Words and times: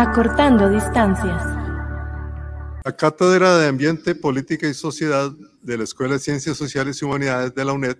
Acortando 0.00 0.70
distancias. 0.70 1.42
La 2.84 2.96
Cátedra 2.96 3.58
de 3.58 3.66
Ambiente, 3.66 4.14
Política 4.14 4.68
y 4.68 4.72
Sociedad 4.72 5.32
de 5.60 5.76
la 5.76 5.82
Escuela 5.82 6.14
de 6.14 6.20
Ciencias 6.20 6.56
Sociales 6.56 7.02
y 7.02 7.04
Humanidades 7.04 7.52
de 7.52 7.64
la 7.64 7.72
UNED 7.72 7.96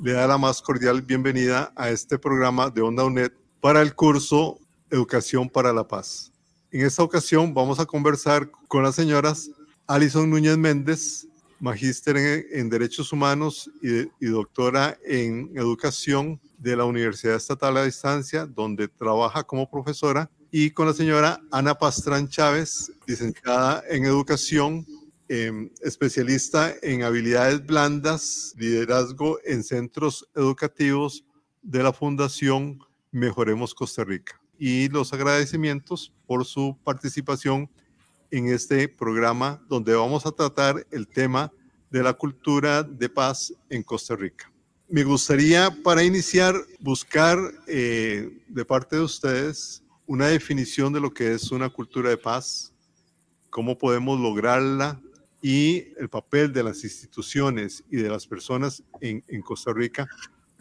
le 0.00 0.12
da 0.12 0.28
la 0.28 0.38
más 0.38 0.62
cordial 0.62 1.02
bienvenida 1.02 1.72
a 1.74 1.90
este 1.90 2.16
programa 2.16 2.70
de 2.70 2.82
Onda 2.82 3.02
UNED 3.02 3.32
para 3.60 3.82
el 3.82 3.92
curso 3.96 4.60
Educación 4.88 5.48
para 5.48 5.72
la 5.72 5.88
Paz. 5.88 6.30
En 6.70 6.86
esta 6.86 7.02
ocasión 7.02 7.52
vamos 7.52 7.80
a 7.80 7.86
conversar 7.86 8.48
con 8.68 8.84
las 8.84 8.94
señoras 8.94 9.50
Alison 9.88 10.30
Núñez 10.30 10.56
Méndez, 10.56 11.26
magíster 11.58 12.18
en, 12.18 12.46
en 12.52 12.70
Derechos 12.70 13.12
Humanos 13.12 13.68
y, 13.82 14.02
y, 14.24 14.30
doctora 14.30 14.96
en 15.04 15.50
Educación 15.56 16.40
de 16.56 16.76
la 16.76 16.84
Universidad 16.84 17.34
Estatal 17.34 17.78
a 17.78 17.84
Distancia, 17.84 18.46
donde 18.46 18.86
trabaja 18.86 19.42
como 19.42 19.68
profesora, 19.68 20.30
y 20.54 20.70
con 20.70 20.86
la 20.86 20.92
señora 20.92 21.40
Ana 21.50 21.74
Pastrán 21.74 22.28
Chávez, 22.28 22.92
licenciada 23.06 23.82
en 23.88 24.04
Educación, 24.04 24.86
eh, 25.30 25.70
especialista 25.80 26.74
en 26.82 27.04
habilidades 27.04 27.64
blandas, 27.64 28.54
liderazgo 28.58 29.38
en 29.46 29.64
centros 29.64 30.28
educativos 30.36 31.24
de 31.62 31.82
la 31.82 31.94
Fundación 31.94 32.78
Mejoremos 33.12 33.74
Costa 33.74 34.04
Rica. 34.04 34.38
Y 34.58 34.90
los 34.90 35.14
agradecimientos 35.14 36.12
por 36.26 36.44
su 36.44 36.76
participación 36.84 37.70
en 38.30 38.48
este 38.48 38.88
programa 38.88 39.64
donde 39.70 39.94
vamos 39.94 40.26
a 40.26 40.32
tratar 40.32 40.86
el 40.90 41.08
tema 41.08 41.50
de 41.90 42.02
la 42.02 42.12
cultura 42.12 42.82
de 42.82 43.08
paz 43.08 43.54
en 43.70 43.82
Costa 43.82 44.16
Rica. 44.16 44.52
Me 44.86 45.02
gustaría 45.02 45.74
para 45.82 46.04
iniciar 46.04 46.54
buscar 46.78 47.38
eh, 47.66 48.28
de 48.48 48.64
parte 48.66 48.96
de 48.96 49.02
ustedes 49.02 49.81
una 50.12 50.26
definición 50.26 50.92
de 50.92 51.00
lo 51.00 51.10
que 51.14 51.32
es 51.32 51.50
una 51.52 51.70
cultura 51.70 52.10
de 52.10 52.18
paz, 52.18 52.70
cómo 53.48 53.78
podemos 53.78 54.20
lograrla 54.20 55.00
y 55.40 55.86
el 55.96 56.10
papel 56.10 56.52
de 56.52 56.62
las 56.62 56.84
instituciones 56.84 57.82
y 57.90 57.96
de 57.96 58.10
las 58.10 58.26
personas 58.26 58.82
en, 59.00 59.24
en 59.26 59.40
Costa 59.40 59.72
Rica 59.72 60.06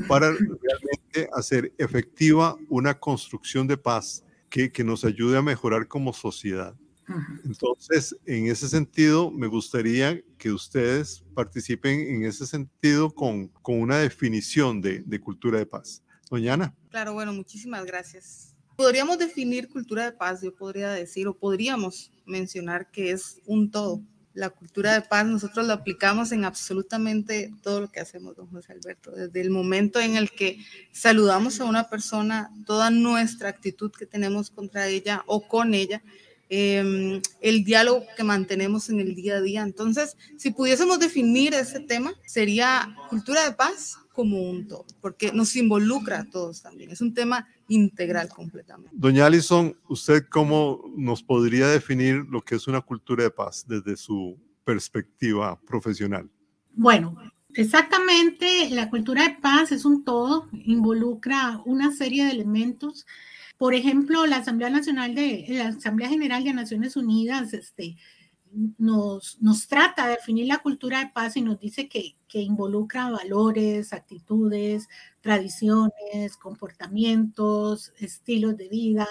para 0.07 0.31
realmente 0.31 1.29
hacer 1.33 1.73
efectiva 1.77 2.55
una 2.69 2.97
construcción 2.97 3.67
de 3.67 3.75
paz 3.75 4.23
que, 4.49 4.71
que 4.71 4.85
nos 4.85 5.03
ayude 5.03 5.37
a 5.37 5.41
mejorar 5.41 5.85
como 5.85 6.13
sociedad. 6.13 6.73
Entonces, 7.43 8.15
en 8.25 8.47
ese 8.47 8.69
sentido, 8.69 9.31
me 9.31 9.47
gustaría 9.47 10.23
que 10.37 10.53
ustedes 10.53 11.25
participen 11.35 11.99
en 11.99 12.23
ese 12.23 12.47
sentido 12.47 13.13
con, 13.13 13.49
con 13.61 13.81
una 13.81 13.97
definición 13.97 14.79
de, 14.79 15.01
de, 15.01 15.19
cultura 15.19 15.59
de 15.59 15.65
paz. 15.65 16.01
Doña 16.29 16.53
Ana. 16.53 16.73
Claro, 16.89 17.11
bueno, 17.11 17.33
muchísimas 17.33 17.83
gracias. 17.85 18.50
Podríamos 18.75 19.17
definir 19.17 19.69
cultura 19.69 20.05
de 20.05 20.11
paz, 20.11 20.41
yo 20.41 20.55
podría 20.55 20.91
decir, 20.91 21.27
o 21.27 21.37
podríamos 21.37 22.11
mencionar 22.25 22.89
que 22.91 23.11
es 23.11 23.37
un 23.45 23.69
todo. 23.71 24.01
La 24.33 24.49
cultura 24.49 24.93
de 24.93 25.01
paz 25.01 25.25
nosotros 25.25 25.67
la 25.67 25.73
aplicamos 25.73 26.31
en 26.31 26.45
absolutamente 26.45 27.53
todo 27.61 27.81
lo 27.81 27.91
que 27.91 27.99
hacemos, 27.99 28.35
don 28.35 28.47
José 28.47 28.71
Alberto. 28.71 29.11
Desde 29.11 29.41
el 29.41 29.49
momento 29.49 29.99
en 29.99 30.15
el 30.15 30.31
que 30.31 30.57
saludamos 30.91 31.59
a 31.59 31.65
una 31.65 31.89
persona, 31.89 32.49
toda 32.65 32.89
nuestra 32.91 33.49
actitud 33.49 33.91
que 33.91 34.05
tenemos 34.05 34.49
contra 34.49 34.87
ella 34.87 35.23
o 35.25 35.47
con 35.47 35.73
ella, 35.73 36.01
eh, 36.53 37.21
el 37.39 37.63
diálogo 37.63 38.05
que 38.17 38.25
mantenemos 38.25 38.89
en 38.89 38.99
el 38.99 39.15
día 39.15 39.35
a 39.37 39.41
día. 39.41 39.61
Entonces, 39.61 40.17
si 40.37 40.51
pudiésemos 40.51 40.99
definir 40.99 41.53
ese 41.53 41.79
tema, 41.79 42.13
sería 42.25 42.93
cultura 43.09 43.45
de 43.45 43.53
paz 43.53 43.97
como 44.11 44.49
un 44.49 44.67
todo, 44.67 44.85
porque 44.99 45.31
nos 45.31 45.55
involucra 45.55 46.19
a 46.19 46.29
todos 46.29 46.61
también. 46.61 46.91
Es 46.91 46.99
un 46.99 47.13
tema 47.13 47.47
integral 47.73 48.29
completamente. 48.29 48.91
Doña 48.93 49.25
Alison, 49.25 49.75
¿usted 49.87 50.25
cómo 50.29 50.83
nos 50.95 51.23
podría 51.23 51.67
definir 51.67 52.25
lo 52.29 52.41
que 52.41 52.55
es 52.55 52.67
una 52.67 52.81
cultura 52.81 53.23
de 53.23 53.31
paz 53.31 53.65
desde 53.67 53.95
su 53.95 54.37
perspectiva 54.63 55.59
profesional? 55.61 56.29
Bueno, 56.73 57.17
exactamente, 57.53 58.69
la 58.71 58.89
cultura 58.89 59.23
de 59.23 59.35
paz 59.41 59.71
es 59.71 59.85
un 59.85 60.03
todo, 60.03 60.47
involucra 60.51 61.61
una 61.65 61.91
serie 61.91 62.25
de 62.25 62.31
elementos 62.31 63.05
por 63.61 63.75
ejemplo, 63.75 64.25
la 64.25 64.37
Asamblea 64.37 64.71
Nacional 64.71 65.13
de 65.13 65.45
la 65.49 65.67
Asamblea 65.67 66.09
General 66.09 66.43
de 66.43 66.51
Naciones 66.51 66.95
Unidas 66.95 67.53
este, 67.53 67.95
nos, 68.79 69.39
nos 69.39 69.67
trata 69.67 70.07
de 70.07 70.13
definir 70.13 70.47
la 70.47 70.57
cultura 70.57 70.97
de 70.97 71.11
paz 71.11 71.37
y 71.37 71.41
nos 71.41 71.59
dice 71.59 71.87
que, 71.87 72.15
que 72.27 72.41
involucra 72.41 73.11
valores, 73.11 73.93
actitudes, 73.93 74.89
tradiciones, 75.21 76.35
comportamientos, 76.37 77.93
estilos 77.97 78.57
de 78.57 78.67
vida, 78.67 79.07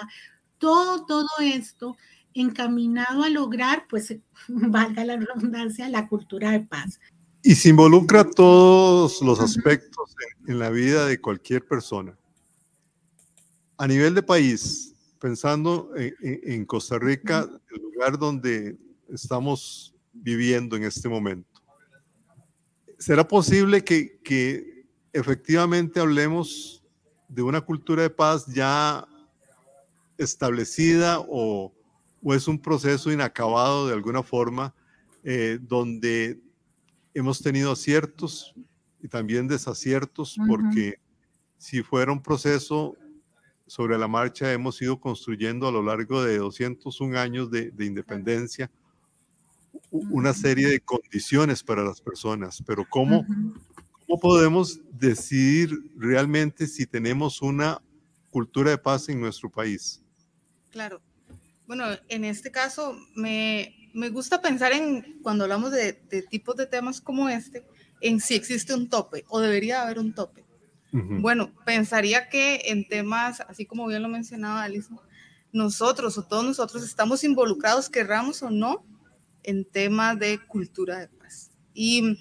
todo, 0.57 1.05
todo 1.05 1.27
esto 1.41 1.97
encaminado 2.33 3.23
a 3.23 3.29
lograr, 3.29 3.85
pues, 3.89 4.15
valga 4.47 5.03
la 5.03 5.17
redundancia, 5.17 5.89
la 5.89 6.07
cultura 6.07 6.51
de 6.51 6.61
paz. 6.61 6.99
Y 7.43 7.55
se 7.55 7.69
involucra 7.69 8.23
todos 8.23 9.21
los 9.21 9.39
aspectos 9.39 10.13
en, 10.45 10.51
en 10.51 10.59
la 10.59 10.69
vida 10.69 11.07
de 11.07 11.19
cualquier 11.19 11.65
persona. 11.65 12.15
A 13.77 13.87
nivel 13.87 14.13
de 14.13 14.21
país, 14.21 14.93
pensando 15.19 15.91
en, 15.95 16.13
en, 16.21 16.65
Costa 16.65 16.99
Rica, 16.99 17.49
el 17.71 17.81
lugar 17.81 18.19
donde 18.19 18.77
estamos 19.09 19.95
viviendo 20.13 20.75
en 20.75 20.83
este 20.83 21.09
momento, 21.09 21.61
¿será 22.99 23.27
posible 23.27 23.83
que, 23.83 24.19
que 24.23 24.70
efectivamente 25.13 25.99
hablemos 25.99 26.83
de 27.27 27.41
una 27.41 27.61
cultura 27.61 28.03
de 28.03 28.09
paz 28.09 28.45
ya 28.47 29.07
establecida 30.17 31.19
o, 31.19 31.73
o 32.21 32.33
es 32.33 32.47
un 32.47 32.59
proceso 32.59 33.11
inacabado 33.11 33.87
de 33.87 33.93
alguna 33.93 34.23
forma, 34.23 34.73
eh, 35.23 35.59
donde 35.61 36.39
hemos 37.13 37.41
tenido 37.41 37.71
aciertos 37.71 38.53
y 39.01 39.07
también 39.07 39.47
desaciertos, 39.47 40.37
uh 40.37 40.41
-huh. 40.41 40.47
porque 40.47 40.99
si 41.57 41.83
fuera 41.83 42.11
un 42.11 42.21
proceso 42.21 42.95
sobre 43.67 43.97
la 43.97 44.07
marcha 44.07 44.51
hemos 44.51 44.81
ido 44.81 44.99
construyendo 44.99 45.67
a 45.67 45.71
lo 45.71 45.81
largo 45.81 46.23
de 46.23 46.37
201 46.37 47.17
años 47.17 47.49
de, 47.49 47.71
de, 47.71 47.85
independencia 47.85 48.69
una 49.89 50.33
serie 50.33 50.67
de 50.67 50.81
condiciones 50.81 51.63
para 51.63 51.83
las 51.83 52.01
personas, 52.01 52.61
pero 52.65 52.85
¿cómo, 52.89 53.25
¿cómo 54.11 54.19
podemos 54.19 54.81
decidir 54.91 55.71
realmente 55.95 56.67
si 56.67 56.85
tenemos 56.85 57.41
una 57.41 57.81
cultura 58.29 58.71
de 58.71 58.77
paz 58.77 59.07
en 59.07 59.21
nuestro 59.21 59.49
país? 59.49 60.01
Claro. 60.69 61.01
Bueno, 61.65 61.85
en 62.09 62.25
este 62.25 62.51
caso 62.51 62.97
me, 63.15 63.89
me 63.93 64.09
gusta 64.09 64.41
pensar 64.41 64.73
en, 64.73 65.19
cuando 65.23 65.45
hablamos 65.45 65.71
de, 65.71 65.93
de 66.09 66.23
tipos 66.23 66.57
de 66.57 66.67
temas 66.67 66.99
como 66.99 67.29
este, 67.29 67.63
en 68.01 68.19
si 68.19 68.35
existe 68.35 68.73
un 68.73 68.89
tope 68.89 69.23
o 69.29 69.39
debería 69.39 69.81
haber 69.83 69.97
un 69.97 70.13
tope. 70.13 70.43
Uh 70.91 70.97
-huh. 70.97 71.21
Bueno, 71.21 71.53
pensaría 71.65 72.27
que 72.27 72.63
en 72.65 72.85
temas, 72.89 73.39
así 73.39 73.65
como 73.65 73.87
bien 73.87 74.01
lo 74.01 74.09
mencionaba 74.09 74.63
Alison, 74.63 74.99
nosotros 75.53 76.17
o 76.17 76.23
todos 76.23 76.43
nosotros 76.43 76.83
estamos 76.83 77.23
involucrados, 77.23 77.89
querramos 77.89 78.43
o 78.43 78.49
no, 78.49 78.83
en 79.43 79.63
temas 79.63 80.19
de 80.19 80.37
cultura 80.47 80.99
de 80.99 81.07
paz. 81.07 81.51
Y 81.73 82.17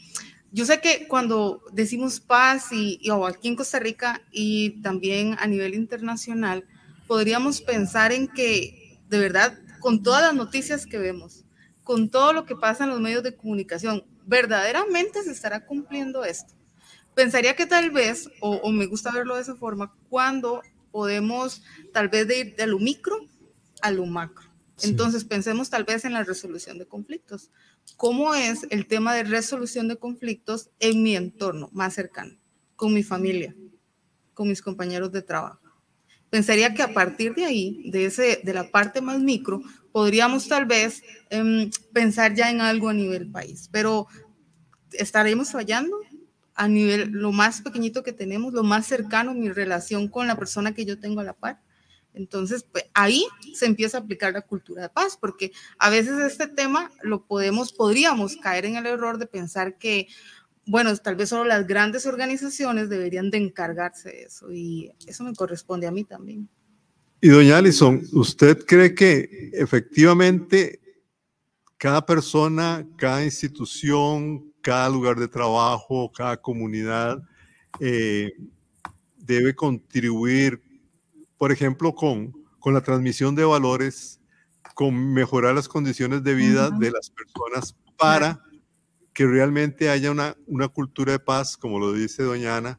yo 0.53 0.65
sé 0.65 0.81
que 0.81 1.07
cuando 1.09 1.63
decimos 1.73 2.21
paz 2.21 2.73
y, 2.73 2.99
y 3.01 3.11
o 3.11 3.27
aquí 3.27 3.49
en 3.49 3.57
Costa 3.57 3.79
Rica 3.79 4.23
y 4.33 4.83
también 4.83 5.37
a 5.39 5.47
nivel 5.47 5.75
internacional, 5.75 6.65
podríamos 7.07 7.61
pensar 7.61 8.13
en 8.13 8.29
que 8.29 8.99
de 9.09 9.19
verdad, 9.19 9.59
con 9.81 10.03
todas 10.03 10.23
las 10.23 10.35
noticias 10.35 10.87
que 10.87 10.99
vemos, 10.99 11.45
con 11.83 12.11
todo 12.11 12.33
lo 12.33 12.47
que 12.47 12.55
pasa 12.55 12.85
en 12.85 12.91
los 12.91 13.01
medios 13.01 13.23
de 13.23 13.35
comunicación, 13.35 14.05
verdaderamente 14.27 15.23
se 15.23 15.33
estará 15.33 15.67
cumpliendo 15.67 16.25
esto 16.25 16.55
pensaría 17.15 17.57
que 17.57 17.67
tal 17.67 17.91
vez, 17.91 18.31
o, 18.41 18.57
o, 18.57 18.71
me 18.71 18.87
gusta 18.87 19.13
verlo 19.13 19.37
de 19.37 19.43
esa 19.43 19.55
forma, 19.57 19.95
cuando 20.09 20.63
podemos 20.91 21.63
tal 21.93 22.09
vez 22.09 22.27
de 22.27 22.39
ir 22.39 22.57
de 22.57 22.67
lo 22.67 22.79
micro 22.79 23.17
a 23.83 23.91
lo 23.91 24.07
macro. 24.07 24.49
Sí. 24.77 24.89
Entonces 24.89 25.25
pensemos 25.25 25.71
tal 25.71 25.85
vez 25.85 26.05
en 26.05 26.15
la 26.15 26.25
resolución 26.25 26.79
de 26.79 26.87
conflictos. 26.87 27.51
¿Cómo 27.97 28.35
es 28.35 28.67
el 28.71 28.87
tema 28.87 29.15
de 29.15 29.25
resolución 29.25 29.89
de 29.89 29.97
conflictos 29.97 30.71
en 30.79 31.03
mi 31.03 31.17
entorno 31.17 31.69
más 31.73 31.95
cercano, 31.95 32.37
con 32.77 32.95
mi 32.95 33.03
familia, 33.03 33.55
con 34.35 34.49
mis 34.49 34.63
compañeros 34.63 35.13
de 35.13 35.23
trabajo? 35.23 35.71
pensaría 36.31 36.73
que 36.75 36.83
a 36.83 36.95
partir 36.95 37.35
de 37.35 37.45
ahí, 37.45 37.83
de, 37.91 38.07
ese, 38.07 38.41
de 38.43 38.55
la 38.55 38.71
parte 38.71 39.01
más 39.01 39.21
micro, 39.21 39.61
podríamos 39.93 40.49
tal 40.49 40.65
vez 40.65 41.03
em, 41.29 41.71
pensar 41.93 42.35
ya 42.35 42.51
en 42.51 42.61
algo 42.61 42.89
a 42.89 42.95
nivel 42.95 43.31
país, 43.31 43.69
pero 43.71 44.07
estaremos 44.93 45.51
fallando 45.51 45.97
a 46.55 46.69
nivel 46.69 47.11
lo 47.11 47.33
más 47.33 47.63
pequeñito 47.63 48.03
que 48.03 48.13
tenemos, 48.13 48.53
lo 48.53 48.63
más 48.63 48.87
cercano, 48.87 49.35
mi 49.35 49.51
relación 49.51 50.09
con 50.09 50.27
la 50.27 50.37
persona 50.37 50.73
que 50.73 50.85
yo 50.85 50.99
tengo 50.99 51.21
a 51.21 51.25
la 51.25 51.33
par. 51.33 51.61
Entonces, 52.15 52.65
pues, 52.71 52.85
ahí 52.95 53.27
se 53.55 53.67
empieza 53.67 53.99
a 53.99 54.01
aplicar 54.01 54.33
la 54.33 54.43
cultura 54.43 54.83
de 54.83 54.89
paz, 54.89 55.17
porque 55.21 55.53
a 55.79 55.91
veces 55.91 56.19
este 56.21 56.49
tema 56.49 56.91
lo 57.03 57.25
podemos, 57.27 57.73
podríamos 57.73 58.37
caer 58.37 58.67
en 58.67 58.77
el 58.77 58.87
error 58.87 59.19
de 59.19 59.27
pensar 59.27 59.79
que, 59.79 60.09
bueno, 60.67 60.95
tal 60.97 61.17
vez 61.17 61.29
solo 61.29 61.45
las 61.45 61.67
grandes 61.67 62.07
organizaciones 62.07 62.89
deberían 62.89 63.31
de 63.31 63.39
encargarse 63.39 64.11
de 64.11 64.23
eso, 64.23 64.53
y 64.53 64.93
eso 65.07 65.25
me 65.25 65.35
corresponde 65.35 65.87
a 65.87 65.93
mí 65.93 66.05
también. 66.05 66.49
Y 67.21 67.29
doña 67.29 67.59
Alison, 67.59 68.03
¿usted 68.13 68.65
cree 68.65 68.95
que 68.95 69.51
efectivamente 69.53 70.81
cada 71.77 72.05
persona, 72.05 72.87
cada 72.97 73.25
institución, 73.25 74.53
cada 74.61 74.89
lugar 74.89 75.19
de 75.19 75.29
trabajo, 75.29 76.11
cada 76.13 76.37
comunidad 76.37 77.23
eh, 77.79 78.33
debe 79.19 79.55
contribuir 79.55 80.63
por 81.41 81.53
ejemplo, 81.53 81.95
con, 81.95 82.35
con 82.59 82.75
la 82.75 82.83
transmisión 82.83 83.35
de 83.35 83.47
valores, 83.47 84.21
con 84.75 85.15
mejorar 85.15 85.55
las 85.55 85.69
condiciones 85.69 86.23
de 86.23 86.35
vida 86.35 86.69
de 86.69 86.91
las 86.91 87.09
personas 87.09 87.75
para 87.97 88.45
que 89.15 89.25
realmente 89.27 89.89
haya 89.89 90.11
una, 90.11 90.37
una, 90.47 90.69
cultura 90.69 91.13
de 91.13 91.19
paz, 91.19 91.57
como 91.57 91.79
lo 91.79 91.95
dice 91.95 92.25
doña 92.25 92.59
Ana, 92.59 92.79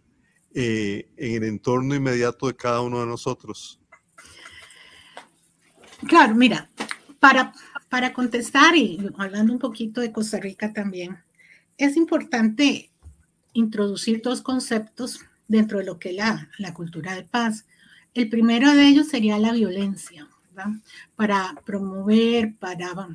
eh, 0.54 1.10
en 1.18 1.38
el 1.38 1.50
entorno 1.50 1.96
inmediato 1.96 2.46
de 2.46 2.56
cada 2.56 2.82
uno 2.82 3.00
de 3.00 3.08
nosotros. 3.08 3.80
Claro, 6.08 6.36
mira, 6.36 6.70
para, 7.20 7.54
para 7.90 8.14
contestar 8.14 8.76
y 8.76 9.10
hablando 9.18 9.54
un 9.54 9.60
poquito 9.60 10.02
de 10.02 10.12
Costa 10.12 10.40
Rica 10.40 10.72
también, 10.72 11.18
es 11.80 11.98
importante 11.98 12.92
introducir 13.54 14.22
dos 14.22 14.44
conceptos 14.44 15.20
dentro 15.48 15.80
de 15.80 15.86
lo 15.86 15.98
que 15.98 16.10
es 16.10 16.16
la, 16.16 16.48
la 16.60 16.76
cultura 16.76 17.16
de 17.16 17.24
paz. 17.24 17.66
El 18.14 18.30
primero 18.30 18.74
de 18.74 18.88
ellos 18.88 19.08
sería 19.08 19.40
la 19.40 19.54
violencia. 19.54 20.28
Para 21.16 21.56
promover, 21.66 22.56
para, 22.58 23.08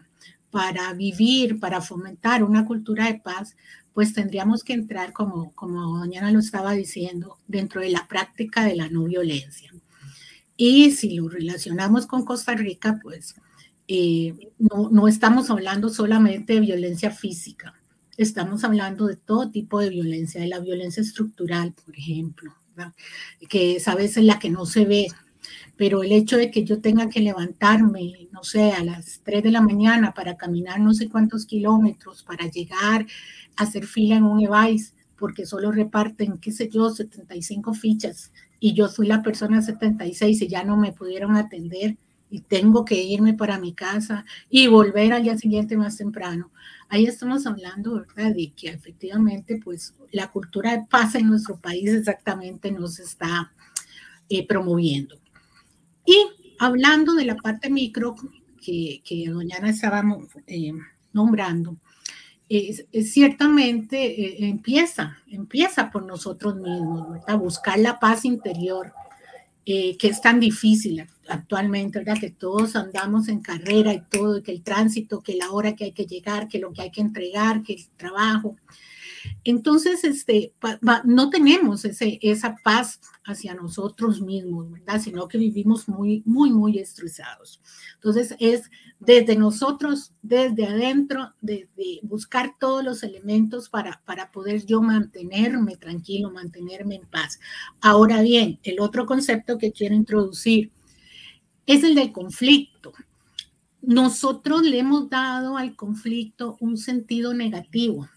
para 0.51 0.93
vivir, 0.95 1.61
para 1.61 1.81
fomentar 1.81 2.43
una 2.43 2.65
cultura 2.65 3.07
de 3.07 3.21
paz, 3.21 3.55
pues 3.93 4.15
tendríamos 4.15 4.65
que 4.65 4.73
entrar, 4.73 5.13
como, 5.13 5.53
como 5.53 5.99
doña 5.99 6.31
lo 6.31 6.39
estaba 6.39 6.73
diciendo, 6.73 7.39
dentro 7.47 7.81
de 7.81 7.91
la 7.91 8.07
práctica 8.09 8.65
de 8.65 8.77
la 8.77 8.89
no 8.89 9.05
violencia. 9.05 9.73
Y 10.57 10.91
si 10.93 11.15
lo 11.15 11.29
relacionamos 11.29 12.07
con 12.07 12.25
Costa 12.25 12.55
Rica, 12.55 12.99
pues 13.03 13.37
eh, 13.89 14.35
no, 14.59 14.91
no 14.91 15.09
estamos 15.09 15.51
hablando 15.51 15.91
solamente 15.91 16.55
de 16.55 16.61
violencia 16.61 17.11
física, 17.11 17.75
estamos 18.17 18.65
hablando 18.65 19.07
de 19.07 19.17
todo 19.17 19.51
tipo 19.51 19.81
de 19.81 19.91
violencia, 19.91 20.41
de 20.41 20.49
la 20.49 20.61
violencia 20.61 21.03
estructural, 21.03 21.75
por 21.85 21.97
ejemplo, 21.97 22.55
que 23.49 23.77
es 23.77 23.89
a 23.89 23.95
veces 23.95 24.25
la 24.25 24.39
que 24.39 24.51
no 24.51 24.67
se 24.67 24.85
ve, 24.85 25.07
pero 25.77 26.03
el 26.03 26.13
hecho 26.13 26.37
de 26.37 26.51
que 26.51 26.65
yo 26.65 26.81
tenga 26.81 27.09
que 27.09 27.21
levantarme, 27.21 28.29
no 28.33 28.43
sé, 28.43 28.73
a 28.73 28.83
las 28.83 29.21
3 29.25 29.43
de 29.43 29.51
la 29.51 29.61
mañana 29.61 30.13
para 30.15 30.37
caminar 30.37 30.81
no 30.81 30.95
sé 30.95 31.09
cuántos 31.09 31.47
kilómetros, 31.47 32.23
para 32.23 32.47
llegar 32.47 33.07
a 33.57 33.63
hacer 33.63 33.87
fila 33.87 34.17
en 34.17 34.25
un 34.25 34.41
EVAIS, 34.41 34.95
porque 35.19 35.47
solo 35.47 35.73
reparten, 35.73 36.39
qué 36.39 36.53
sé 36.53 36.69
yo, 36.69 36.91
75 36.91 37.75
fichas 37.75 38.33
y 38.61 38.75
yo 38.75 38.89
soy 38.89 39.07
la 39.07 39.23
persona 39.23 39.63
76 39.63 40.43
y 40.43 40.49
ya 40.49 40.65
no 40.65 40.77
me 40.77 40.93
pudieron 40.93 41.37
atender 41.37 41.97
y 42.31 42.41
tengo 42.41 42.85
que 42.85 43.03
irme 43.03 43.35
para 43.35 43.59
mi 43.59 43.73
casa 43.73 44.25
y 44.51 44.67
volver 44.67 45.13
al 45.13 45.23
día 45.23 45.39
siguiente 45.39 45.77
más 45.77 45.97
temprano. 45.97 46.51
Ahí 46.89 47.07
estamos 47.07 47.47
hablando, 47.47 47.95
¿verdad?, 47.95 48.35
de 48.35 48.53
que 48.53 48.69
efectivamente, 48.69 49.61
pues, 49.63 49.95
la 50.13 50.31
cultura 50.31 50.73
de 50.73 50.87
paz 50.87 51.15
en 51.15 51.29
nuestro 51.29 51.59
país 51.59 51.91
exactamente 51.91 52.71
nos 52.71 52.99
está 52.99 53.53
eh, 54.29 54.47
promoviendo. 54.47 55.17
Y 56.05 56.17
hablando 56.59 57.15
de 57.15 57.25
la 57.25 57.37
parte 57.37 57.71
micro 57.71 58.15
que, 58.61 59.03
que 59.05 59.29
doña 59.29 59.57
Ana 59.59 59.71
estaba 59.71 60.03
eh, 60.47 60.73
nombrando, 61.13 61.77
ciertamente 62.49 63.97
eh, 64.05 64.49
empieza, 64.49 65.19
empieza 65.27 65.91
por 65.91 66.05
nosotros 66.05 66.55
mismos, 66.57 67.11
¿verdad? 67.11 67.39
Buscar 67.39 67.79
la 67.79 67.99
paz 67.99 68.25
interior, 68.25 68.93
que 69.65 69.97
es 70.01 70.21
tan 70.21 70.39
difícil 70.39 71.05
actualmente, 71.29 71.99
¿verdad? 71.99 72.19
Que 72.21 72.31
todos 72.31 72.77
andamos 72.77 73.29
en 73.29 73.41
carrera 73.41 73.93
y 73.93 74.03
todo, 74.03 74.43
que 74.43 74.53
el 74.53 74.63
tránsito, 74.63 75.23
que 75.23 75.37
la 75.37 75.51
hora 75.51 75.75
que 75.75 75.85
hay 75.85 75.93
que 75.93 76.07
llegar, 76.07 76.49
que 76.49 76.59
lo 76.59 76.73
que 76.73 76.83
hay 76.83 76.91
que 76.91 77.01
entregar, 77.01 77.63
que 77.63 77.75
el 77.75 77.89
trabajo. 77.97 78.57
Entonces, 79.45 80.05
este, 80.05 80.53
no 81.05 81.31
tenemos 81.31 81.85
ese, 81.85 82.19
esa 82.23 82.57
paz 82.63 83.01
hacia 83.25 83.55
nosotros 83.55 84.21
mismos, 84.21 84.71
¿verdad? 84.71 85.01
Sino 85.01 85.29
que 85.29 85.39
vivimos 85.39 85.89
muy, 85.89 86.23
muy, 86.25 86.51
muy 86.51 86.79
estresados. 86.79 87.61
Entonces, 87.95 88.35
es 88.39 88.71
desde 88.99 89.37
nosotros, 89.37 90.13
desde 90.23 90.67
adentro, 90.67 91.33
desde 91.41 92.01
buscar 92.03 92.55
todos 92.59 92.85
los 92.85 93.03
elementos 93.03 93.69
para, 93.69 94.03
para 94.05 94.31
poder 94.31 94.65
yo 94.65 94.81
mantenerme 94.81 95.77
tranquilo, 95.77 96.31
mantenerme 96.31 96.97
en 96.97 97.07
paz. 97.07 97.39
Ahora 97.81 98.23
bien, 98.23 98.59
el 98.63 98.81
otro 98.81 99.07
concepto 99.07 99.59
que 99.59 99.73
quiero 99.73 99.95
introducir 99.95 100.73
es 101.67 101.85
el 101.85 101.95
del 101.95 102.13
conflicto. 102.13 102.93
Nosotros 103.83 104.63
le 104.63 104.79
hemos 104.79 105.11
dado 105.11 105.57
al 105.57 105.77
conflicto 105.77 106.57
un 106.61 106.79
sentido 106.79 107.35
negativo 107.35 108.09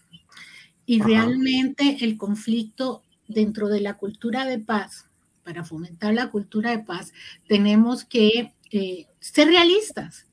y 0.86 1.00
realmente 1.00 1.98
el 2.00 2.16
conflicto 2.16 3.02
dentro 3.28 3.68
de 3.68 3.80
la 3.80 3.94
cultura 3.94 4.44
de 4.44 4.58
paz, 4.58 5.06
para 5.44 5.64
fomentar 5.64 6.12
la 6.14 6.30
cultura 6.30 6.70
de 6.70 6.80
paz, 6.80 7.12
tenemos 7.48 8.04
que 8.04 8.52
eh, 8.72 9.06
ser 9.20 9.48
realistas 9.48 10.26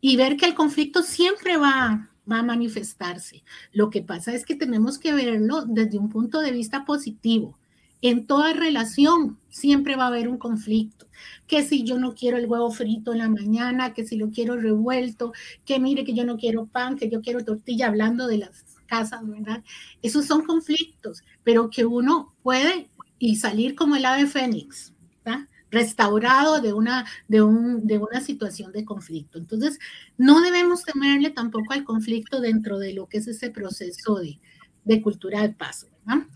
y 0.00 0.16
ver 0.16 0.36
que 0.36 0.46
el 0.46 0.54
conflicto 0.54 1.02
siempre 1.02 1.56
va, 1.56 2.10
va 2.30 2.38
a 2.40 2.42
manifestarse. 2.42 3.42
Lo 3.72 3.88
que 3.88 4.02
pasa 4.02 4.34
es 4.34 4.44
que 4.44 4.54
tenemos 4.54 4.98
que 4.98 5.14
verlo 5.14 5.64
desde 5.64 5.98
un 5.98 6.10
punto 6.10 6.40
de 6.40 6.52
vista 6.52 6.84
positivo 6.84 7.58
en 8.02 8.26
toda 8.26 8.52
relación 8.52 9.38
siempre 9.48 9.96
va 9.96 10.04
a 10.04 10.08
haber 10.08 10.28
un 10.28 10.36
conflicto. 10.36 11.06
Que 11.46 11.62
si 11.62 11.84
yo 11.84 11.98
no 11.98 12.14
quiero 12.14 12.36
el 12.36 12.46
huevo 12.46 12.70
frito 12.70 13.12
en 13.12 13.18
la 13.18 13.28
mañana, 13.28 13.94
que 13.94 14.04
si 14.04 14.16
lo 14.16 14.30
quiero 14.30 14.56
revuelto, 14.56 15.32
que 15.64 15.78
mire 15.78 16.04
que 16.04 16.14
yo 16.14 16.24
no 16.24 16.36
quiero 16.36 16.66
pan, 16.66 16.96
que 16.96 17.08
yo 17.08 17.20
quiero 17.22 17.44
tortilla, 17.44 17.86
hablando 17.86 18.26
de 18.26 18.38
las 18.38 18.64
casas, 18.86 19.26
¿verdad? 19.26 19.62
Esos 20.02 20.26
son 20.26 20.44
conflictos, 20.44 21.22
pero 21.44 21.70
que 21.70 21.86
uno 21.86 22.34
puede 22.42 22.90
y 23.18 23.36
salir 23.36 23.76
como 23.76 23.94
el 23.96 24.04
ave 24.04 24.26
fénix, 24.26 24.92
¿verdad? 25.24 25.46
restaurado 25.70 26.60
de 26.60 26.74
una, 26.74 27.06
de, 27.28 27.40
un, 27.40 27.86
de 27.86 27.98
una 27.98 28.20
situación 28.20 28.72
de 28.72 28.84
conflicto. 28.84 29.38
Entonces, 29.38 29.78
no 30.18 30.42
debemos 30.42 30.84
temerle 30.84 31.30
tampoco 31.30 31.72
al 31.72 31.84
conflicto 31.84 32.40
dentro 32.40 32.78
de 32.78 32.92
lo 32.92 33.08
que 33.08 33.18
es 33.18 33.26
ese 33.26 33.50
proceso 33.50 34.16
de, 34.16 34.38
de 34.84 35.00
cultura 35.00 35.50
paso. 35.56 35.86
¿verdad? 36.04 36.26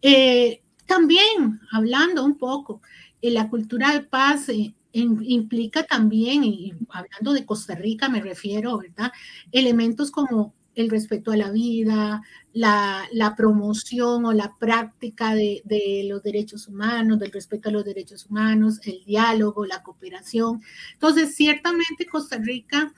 Eh, 0.00 0.62
también, 0.86 1.60
hablando 1.72 2.24
un 2.24 2.36
poco, 2.38 2.80
eh, 3.22 3.30
la 3.30 3.48
cultura 3.48 3.92
de 3.92 4.02
paz 4.02 4.48
eh, 4.48 4.74
implica 4.92 5.84
también, 5.84 6.44
y 6.44 6.72
hablando 6.90 7.32
de 7.32 7.46
Costa 7.46 7.74
Rica 7.74 8.08
me 8.08 8.20
refiero, 8.20 8.78
¿verdad? 8.78 9.12
Elementos 9.50 10.10
como 10.10 10.54
el 10.74 10.90
respeto 10.90 11.30
a 11.30 11.36
la 11.36 11.50
vida, 11.50 12.22
la, 12.52 13.34
promoción 13.36 14.24
o 14.26 14.32
la 14.32 14.54
práctica 14.58 15.34
de, 15.34 15.62
los 16.08 16.22
derechos 16.22 16.68
humanos, 16.68 17.18
del 17.18 17.32
respeto 17.32 17.68
a 17.68 17.72
los 17.72 17.84
derechos 17.84 18.26
humanos, 18.26 18.80
el 18.84 19.04
diálogo, 19.04 19.66
la 19.66 19.82
cooperación. 19.82 20.62
Entonces, 20.92 21.34
ciertamente 21.34 22.06
Costa 22.06 22.38
Rica 22.38 22.92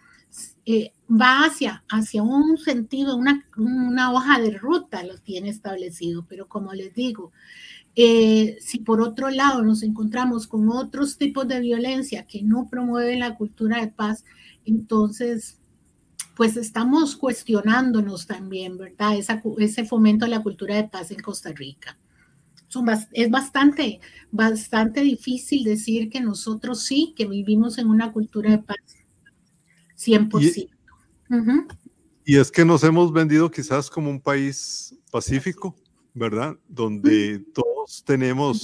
eh, 0.67 0.93
va 1.09 1.45
hacia, 1.45 1.85
hacia 1.89 2.25
un 2.25 2.59
sentido, 2.59 3.17
una, 3.17 3.45
una 3.57 4.13
hoja 4.13 4.41
de 4.41 4.51
ruta 4.51 5.05
lo 5.05 5.17
tiene 5.17 5.49
establecido, 5.49 6.27
pero 6.29 6.49
como 6.49 6.75
les 6.75 6.93
digo, 6.93 7.31
eh, 7.95 8.59
si 8.61 8.81
por 8.81 9.01
otro 9.01 9.31
lado 9.31 9.63
nos 9.63 9.85
encontramos 9.85 10.49
con 10.49 10.69
otros 10.69 11.19
tipos 11.19 11.47
de 11.47 11.61
violencia 11.61 12.25
que 12.25 12.43
no 12.43 12.69
promueven 12.69 13.21
la 13.21 13.37
cultura 13.37 13.81
de 13.81 13.89
paz, 13.89 14.25
entonces 14.65 15.61
pues 16.35 16.57
estamos 16.57 17.17
cuestionándonos 17.17 18.27
también, 18.27 18.77
¿verdad? 18.77 19.17
ese 19.59 19.85
fomento 19.87 20.25
a 20.27 20.29
la 20.29 20.43
cultura 20.43 20.75
de 20.75 20.85
paz 20.85 21.13
en 21.13 21.21
Costa 21.21 21.53
Rica. 21.53 21.97
es 23.13 23.31
bastante, 23.31 24.01
bastante 24.33 25.01
difícil 25.01 25.65
decir 25.65 26.11
que 26.11 26.21
nosotros 26.21 26.83
sí, 26.83 27.15
que 27.17 27.27
vivimos 27.27 27.79
en 27.79 27.89
una 27.89 28.13
cultura 28.13 28.51
de 28.51 28.59
paz 28.59 28.96
100%. 29.97 30.69
Y, 32.25 32.35
y 32.35 32.37
es 32.39 32.51
que 32.51 32.65
nos 32.65 32.85
hemos 32.85 33.13
vendido 33.13 33.51
quizás 33.51 33.91
como 33.91 34.11
un 34.11 34.21
país 34.21 34.95
pacífico, 35.11 35.75
¿verdad? 36.15 36.57
Donde 36.69 37.41
todos 37.53 38.03
tenemos 38.05 38.63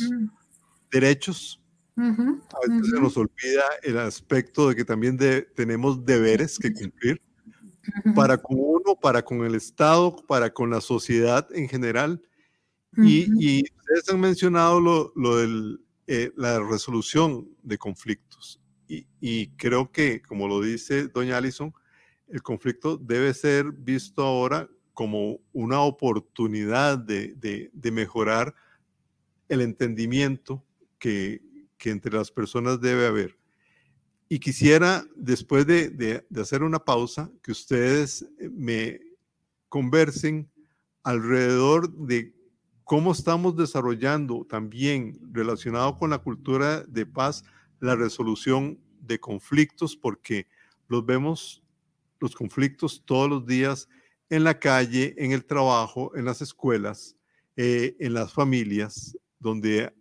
derechos 0.90 1.62
a 1.96 2.68
veces 2.68 2.90
se 2.90 3.00
nos 3.00 3.16
olvida 3.16 3.64
el 3.82 3.98
aspecto 3.98 4.68
de 4.68 4.74
que 4.74 4.84
también 4.84 5.18
tenemos 5.54 6.04
deberes 6.04 6.58
que 6.58 6.72
cumplir 6.72 7.20
para 8.14 8.38
con 8.38 8.56
uno, 8.58 8.98
para 9.00 9.22
con 9.22 9.44
el 9.44 9.54
Estado, 9.54 10.16
para 10.26 10.52
con 10.52 10.70
la 10.70 10.80
sociedad 10.80 11.46
en 11.52 11.68
general. 11.68 12.22
y, 12.96 13.62
ustedes 13.62 14.08
han 14.10 14.20
mencionado 14.20 14.80
lo, 14.80 15.12
lo 15.16 15.36
de 15.36 15.78
eh, 16.06 16.32
la 16.36 16.60
resolución 16.60 17.48
de 17.62 17.76
conflictos. 17.76 18.60
Y, 19.20 19.48
creo 19.56 19.90
que, 19.90 20.20
como 20.22 20.48
lo 20.48 20.60
dice 20.60 21.08
doña 21.08 21.36
Allison, 21.36 21.72
el 22.28 22.42
conflicto 22.42 22.96
debe 22.96 23.32
ser 23.34 23.72
visto 23.72 24.22
ahora 24.22 24.68
como 24.92 25.40
una 25.52 25.80
oportunidad 25.80 26.98
de, 26.98 27.34
de, 27.34 27.70
de 27.72 27.90
mejorar 27.90 28.54
el 29.48 29.60
entendimiento 29.60 30.64
que, 30.98 31.42
que 31.78 31.90
entre 31.90 32.12
las 32.12 32.30
personas 32.30 32.80
debe 32.80 33.06
haber. 33.06 33.36
Y 34.32 34.38
quisiera, 34.38 35.04
después 35.14 35.66
de, 35.66 36.24
hacer 36.40 36.62
una 36.62 36.78
pausa, 36.78 37.30
que 37.42 37.52
ustedes 37.52 38.22
eh, 38.38 38.48
me 38.48 38.98
conversen 39.68 40.50
alrededor 41.02 41.92
de 41.92 42.34
cómo 42.84 43.12
estamos 43.12 43.56
desarrollando 43.56 44.46
también 44.48 45.18
relacionado 45.32 45.98
con 45.98 46.08
la 46.08 46.18
cultura 46.18 46.82
de 46.84 47.04
paz 47.04 47.44
la 47.80 47.94
resolución 47.94 48.78
de 49.02 49.18
conflictos, 49.18 49.96
porque 49.96 50.46
los 50.88 51.04
vemos, 51.04 51.62
los 52.20 52.34
conflictos 52.34 53.02
todos 53.04 53.28
los 53.28 53.46
días 53.46 53.88
en 54.30 54.44
la 54.44 54.58
calle, 54.58 55.14
en 55.18 55.32
el 55.32 55.44
trabajo, 55.44 56.16
en 56.16 56.24
las 56.24 56.40
escuelas, 56.40 57.16
eh, 57.56 57.96
en 58.00 58.14
las 58.14 58.32
familias, 58.32 59.16
donde 59.38 59.92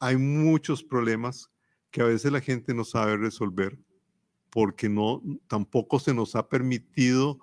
hay 0.00 0.16
muchos 0.16 0.82
problemas 0.82 1.50
que 1.90 2.02
a 2.02 2.06
veces 2.06 2.32
la 2.32 2.40
gente 2.40 2.74
no 2.74 2.84
sabe 2.84 3.16
resolver 3.16 3.78
porque 4.50 4.88
no 4.88 5.20
tampoco 5.48 5.98
se 5.98 6.14
nos 6.14 6.36
ha 6.36 6.48
permitido 6.48 7.40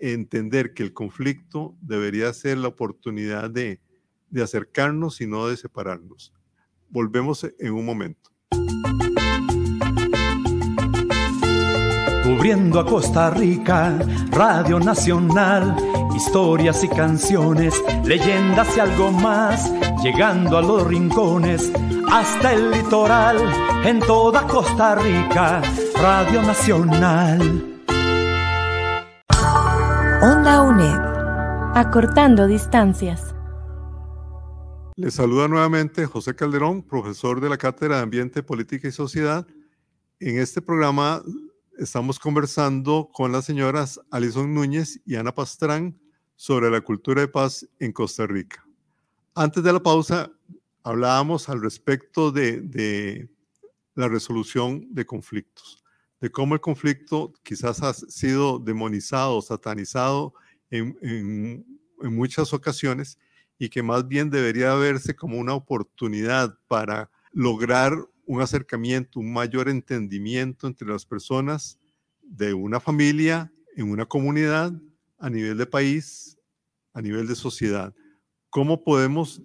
entender 0.00 0.74
que 0.74 0.82
el 0.82 0.92
conflicto 0.92 1.74
debería 1.80 2.32
ser 2.34 2.58
la 2.58 2.68
oportunidad 2.68 3.48
de, 3.48 3.80
de 4.28 4.42
acercarnos 4.42 5.20
y 5.20 5.26
no 5.26 5.46
de 5.46 5.56
separarnos. 5.56 6.34
Volvemos 6.90 7.46
en 7.58 7.72
un 7.72 7.86
momento. 7.86 8.30
Cubriendo 12.34 12.80
a 12.80 12.84
Costa 12.84 13.30
Rica, 13.30 13.96
Radio 14.32 14.80
Nacional, 14.80 15.76
historias 16.16 16.82
y 16.82 16.88
canciones, 16.88 17.80
leyendas 18.04 18.76
y 18.76 18.80
algo 18.80 19.12
más, 19.12 19.72
llegando 20.02 20.58
a 20.58 20.62
los 20.62 20.84
rincones 20.84 21.70
hasta 22.10 22.54
el 22.54 22.72
litoral, 22.72 23.36
en 23.84 24.00
toda 24.00 24.48
Costa 24.48 24.96
Rica, 24.96 25.62
Radio 26.02 26.42
Nacional. 26.42 27.40
Onda 30.20 30.62
UNED, 30.62 31.76
acortando 31.76 32.48
distancias. 32.48 33.32
Les 34.96 35.14
saluda 35.14 35.46
nuevamente 35.46 36.04
José 36.06 36.34
Calderón, 36.34 36.82
profesor 36.82 37.40
de 37.40 37.48
la 37.48 37.58
Cátedra 37.58 37.98
de 37.98 38.02
Ambiente, 38.02 38.42
Política 38.42 38.88
y 38.88 38.92
Sociedad. 38.92 39.46
En 40.18 40.38
este 40.40 40.60
programa 40.60 41.22
estamos 41.78 42.18
conversando 42.18 43.10
con 43.12 43.32
las 43.32 43.44
señoras 43.44 44.00
Alison 44.10 44.54
Núñez 44.54 45.00
y 45.04 45.16
Ana 45.16 45.34
Pastrán 45.34 45.98
sobre 46.36 46.70
la 46.70 46.80
cultura 46.80 47.22
de 47.22 47.28
paz 47.28 47.66
en 47.78 47.92
Costa 47.92 48.26
Rica. 48.26 48.66
Antes 49.34 49.62
de 49.62 49.72
la 49.72 49.82
pausa, 49.82 50.30
hablábamos 50.82 51.48
al 51.48 51.60
respecto 51.60 52.30
de, 52.30 53.28
la 53.94 54.08
resolución 54.08 54.86
de 54.90 55.06
conflictos, 55.06 55.82
de 56.20 56.30
cómo 56.30 56.54
el 56.54 56.60
conflicto 56.60 57.32
quizás 57.42 57.82
ha 57.82 57.94
sido 57.94 58.58
demonizado, 58.58 59.40
satanizado 59.42 60.34
en, 60.70 61.64
muchas 62.02 62.52
ocasiones 62.52 63.18
y 63.58 63.68
que 63.70 63.82
más 63.82 64.06
bien 64.06 64.28
debería 64.28 64.74
verse 64.74 65.16
como 65.16 65.38
una 65.38 65.54
oportunidad 65.54 66.58
para 66.68 67.10
lograr 67.32 67.96
un 68.26 68.40
acercamiento, 68.40 69.20
un 69.20 69.32
mayor 69.32 69.68
entendimiento 69.68 70.66
entre 70.66 70.88
las 70.88 71.04
personas 71.04 71.78
de 72.22 72.54
una 72.54 72.80
familia, 72.80 73.52
en 73.76 73.90
una 73.90 74.06
comunidad, 74.06 74.72
a 75.18 75.30
nivel 75.30 75.58
de 75.58 75.66
país, 75.66 76.38
a 76.92 77.02
nivel 77.02 77.26
de 77.26 77.34
sociedad. 77.34 77.94
¿Cómo 78.50 78.82
podemos 78.82 79.42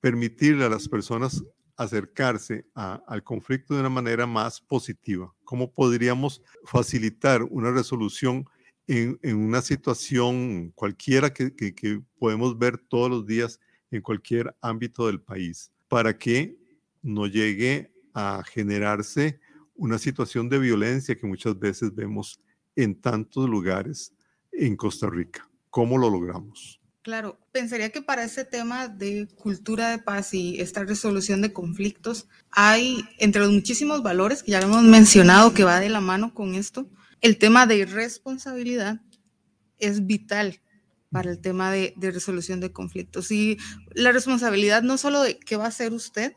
permitirle 0.00 0.64
a 0.64 0.68
las 0.68 0.88
personas 0.88 1.42
acercarse 1.76 2.66
al 2.74 3.22
conflicto 3.22 3.74
de 3.74 3.80
una 3.80 3.88
manera 3.88 4.26
más 4.26 4.60
positiva? 4.60 5.32
¿Cómo 5.44 5.72
podríamos 5.72 6.42
facilitar 6.64 7.42
una 7.44 7.70
resolución 7.70 8.44
en, 8.86 9.36
una 9.36 9.62
situación 9.62 10.72
cualquiera 10.74 11.32
que, 11.32 11.54
que, 11.54 12.02
podemos 12.18 12.58
ver 12.58 12.76
todos 12.76 13.08
los 13.08 13.26
días 13.26 13.60
en 13.90 14.02
cualquier 14.02 14.54
ámbito 14.60 15.06
del 15.06 15.20
país 15.20 15.70
para 15.88 16.16
que 16.18 16.56
no 17.02 17.26
llegue 17.26 17.92
a 18.14 18.42
generarse 18.44 19.40
una 19.74 19.98
situación 19.98 20.48
de 20.48 20.58
violencia 20.58 21.16
que 21.16 21.26
muchas 21.26 21.58
veces 21.58 21.94
vemos 21.94 22.40
en 22.76 23.00
tantos 23.00 23.48
lugares 23.48 24.12
en 24.52 24.76
Costa 24.76 25.08
Rica? 25.08 25.48
¿Cómo 25.70 25.98
lo 25.98 26.10
logramos? 26.10 26.80
Claro, 27.02 27.38
pensaría 27.50 27.88
que 27.90 28.02
para 28.02 28.24
ese 28.24 28.44
tema 28.44 28.86
de 28.88 29.26
cultura 29.36 29.88
de 29.90 29.98
paz 29.98 30.34
y 30.34 30.60
esta 30.60 30.84
resolución 30.84 31.40
de 31.40 31.52
conflictos 31.52 32.28
hay, 32.50 33.02
entre 33.18 33.40
los 33.40 33.50
muchísimos 33.50 34.02
valores 34.02 34.42
que 34.42 34.52
ya 34.52 34.60
hemos 34.60 34.82
mencionado 34.82 35.54
que 35.54 35.64
va 35.64 35.80
de 35.80 35.88
la 35.88 36.00
mano 36.00 36.34
con 36.34 36.54
esto, 36.54 36.90
el 37.22 37.38
tema 37.38 37.66
de 37.66 37.86
responsabilidad 37.86 39.00
es 39.78 40.06
vital 40.06 40.60
para 41.10 41.30
el 41.30 41.40
tema 41.40 41.72
de, 41.72 41.94
de 41.96 42.10
resolución 42.10 42.60
de 42.60 42.70
conflictos. 42.70 43.30
Y 43.30 43.56
la 43.94 44.12
responsabilidad 44.12 44.82
no 44.82 44.98
solo 44.98 45.22
de 45.22 45.38
qué 45.38 45.56
va 45.56 45.64
a 45.64 45.68
hacer 45.68 45.94
usted 45.94 46.34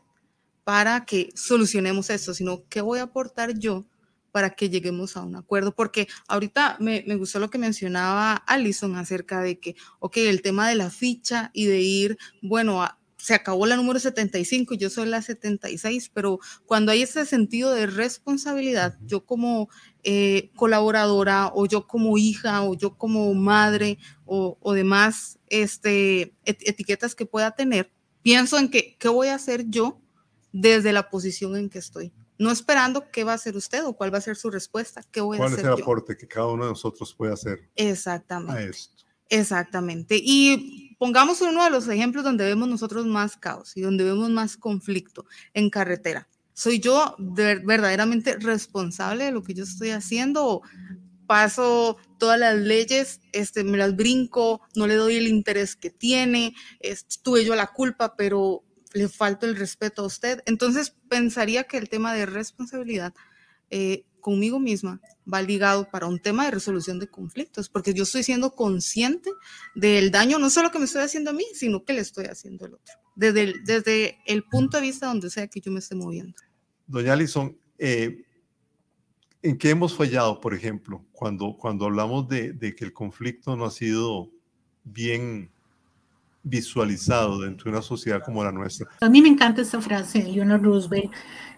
para 0.64 1.04
que 1.04 1.30
solucionemos 1.34 2.10
esto, 2.10 2.34
sino 2.34 2.64
qué 2.68 2.80
voy 2.80 2.98
a 2.98 3.04
aportar 3.04 3.58
yo 3.58 3.86
para 4.32 4.50
que 4.50 4.68
lleguemos 4.68 5.16
a 5.16 5.22
un 5.22 5.36
acuerdo, 5.36 5.72
porque 5.76 6.08
ahorita 6.26 6.76
me, 6.80 7.04
me, 7.06 7.14
gustó 7.14 7.38
lo 7.38 7.50
que 7.50 7.58
mencionaba 7.58 8.34
Alison 8.34 8.96
acerca 8.96 9.40
de 9.40 9.60
que, 9.60 9.76
ok, 10.00 10.16
el 10.16 10.42
tema 10.42 10.68
de 10.68 10.74
la 10.74 10.90
ficha 10.90 11.50
y 11.54 11.66
de 11.66 11.80
ir, 11.80 12.18
bueno, 12.42 12.84
se 13.24 13.32
acabó 13.32 13.64
la 13.64 13.76
número 13.76 13.98
75 13.98 14.74
y 14.74 14.76
yo 14.76 14.90
soy 14.90 15.06
la 15.06 15.22
76, 15.22 16.10
pero 16.12 16.40
cuando 16.66 16.92
hay 16.92 17.00
ese 17.00 17.24
sentido 17.24 17.72
de 17.72 17.86
responsabilidad, 17.86 18.98
yo 19.06 19.24
como 19.24 19.70
eh, 20.02 20.50
colaboradora 20.56 21.50
o 21.54 21.64
yo 21.66 21.86
como 21.86 22.18
hija 22.18 22.62
o 22.64 22.74
yo 22.74 22.98
como 22.98 23.32
madre 23.32 23.98
o, 24.26 24.58
o 24.60 24.72
demás 24.74 25.38
este, 25.48 26.34
etiquetas 26.44 27.14
que 27.14 27.24
pueda 27.24 27.52
tener, 27.52 27.90
pienso 28.20 28.58
en 28.58 28.68
que, 28.68 28.96
¿qué 28.98 29.08
voy 29.08 29.28
a 29.28 29.36
hacer 29.36 29.70
yo 29.70 30.03
desde 30.54 30.92
la 30.92 31.10
posición 31.10 31.56
en 31.56 31.68
que 31.68 31.80
estoy? 31.80 32.12
no 32.38 32.50
esperando 32.50 33.10
qué 33.10 33.24
va 33.24 33.32
a 33.32 33.36
hacer 33.36 33.56
usted 33.56 33.84
o 33.84 33.94
cuál 33.94 34.12
va 34.12 34.18
a 34.18 34.20
ser 34.20 34.36
su 34.36 34.50
respuesta, 34.50 35.02
qué 35.10 35.20
voy 35.20 35.38
a 35.38 35.44
hacer. 35.44 35.60
¿Cuál 35.60 35.72
es 35.72 35.78
el 35.78 35.82
aporte 35.82 36.16
que 36.16 36.26
cada 36.26 36.48
uno 36.48 36.64
de 36.64 36.70
nosotros 36.70 37.14
puede 37.14 37.32
hacer 37.32 37.70
Exactamente. 37.76 38.60
a 38.60 38.62
esto? 38.64 39.04
Exactamente. 39.28 40.20
Y 40.20 40.96
pongamos 40.98 41.40
uno 41.40 41.64
de 41.64 41.70
los 41.70 41.88
ejemplos 41.88 42.24
donde 42.24 42.44
vemos 42.44 42.68
nosotros 42.68 43.06
más 43.06 43.36
caos 43.36 43.76
y 43.76 43.80
donde 43.80 44.04
vemos 44.04 44.30
más 44.30 44.56
conflicto 44.56 45.24
en 45.54 45.70
carretera. 45.70 46.28
¿Soy 46.52 46.78
yo 46.78 47.16
verdaderamente 47.18 48.36
responsable 48.36 49.24
de 49.24 49.32
lo 49.32 49.42
que 49.42 49.54
yo 49.54 49.64
estoy 49.64 49.90
haciendo? 49.90 50.46
¿O 50.46 50.62
paso 51.26 51.96
todas 52.18 52.38
las 52.38 52.56
leyes, 52.56 53.20
este, 53.32 53.64
me 53.64 53.78
las 53.78 53.96
brinco, 53.96 54.60
no 54.76 54.86
le 54.86 54.94
doy 54.94 55.16
el 55.16 55.26
interés 55.26 55.74
que 55.74 55.90
tiene, 55.90 56.54
tuve 57.22 57.44
yo 57.44 57.56
la 57.56 57.68
culpa, 57.68 58.14
pero 58.14 58.62
le 58.94 59.08
falto 59.08 59.44
el 59.44 59.56
respeto 59.56 60.02
a 60.02 60.06
usted. 60.06 60.42
Entonces, 60.46 60.96
pensaría 61.08 61.64
que 61.64 61.76
el 61.76 61.88
tema 61.88 62.14
de 62.14 62.26
responsabilidad 62.26 63.12
eh, 63.68 64.06
conmigo 64.20 64.58
misma 64.58 65.00
va 65.30 65.42
ligado 65.42 65.90
para 65.90 66.06
un 66.06 66.18
tema 66.18 66.44
de 66.44 66.52
resolución 66.52 66.98
de 66.98 67.08
conflictos, 67.08 67.68
porque 67.68 67.92
yo 67.92 68.04
estoy 68.04 68.22
siendo 68.22 68.54
consciente 68.54 69.30
del 69.74 70.10
daño, 70.10 70.38
no 70.38 70.48
solo 70.48 70.70
que 70.70 70.78
me 70.78 70.86
estoy 70.86 71.02
haciendo 71.02 71.30
a 71.30 71.34
mí, 71.34 71.44
sino 71.54 71.84
que 71.84 71.92
le 71.92 72.00
estoy 72.00 72.26
haciendo 72.26 72.64
al 72.64 72.74
otro, 72.74 72.94
desde 73.16 73.42
el, 73.42 73.64
desde 73.64 74.18
el 74.26 74.44
punto 74.44 74.78
de 74.78 74.84
vista 74.84 75.08
donde 75.08 75.28
sea 75.28 75.48
que 75.48 75.60
yo 75.60 75.72
me 75.72 75.80
esté 75.80 75.94
moviendo. 75.94 76.34
Doña 76.86 77.14
Alison, 77.14 77.58
eh, 77.78 78.24
¿en 79.42 79.58
qué 79.58 79.70
hemos 79.70 79.94
fallado, 79.94 80.40
por 80.40 80.54
ejemplo, 80.54 81.04
cuando, 81.12 81.56
cuando 81.58 81.86
hablamos 81.86 82.28
de, 82.28 82.52
de 82.52 82.74
que 82.74 82.84
el 82.84 82.92
conflicto 82.92 83.56
no 83.56 83.64
ha 83.64 83.70
sido 83.70 84.30
bien 84.84 85.53
visualizado 86.44 87.40
dentro 87.40 87.64
de 87.64 87.70
una 87.70 87.82
sociedad 87.82 88.22
como 88.24 88.44
la 88.44 88.52
nuestra. 88.52 88.86
A 89.00 89.08
mí 89.08 89.20
me 89.20 89.28
encanta 89.28 89.62
esta 89.62 89.80
frase 89.80 90.20
de 90.20 90.30
Eleanor 90.30 90.62
Roosevelt 90.62 91.10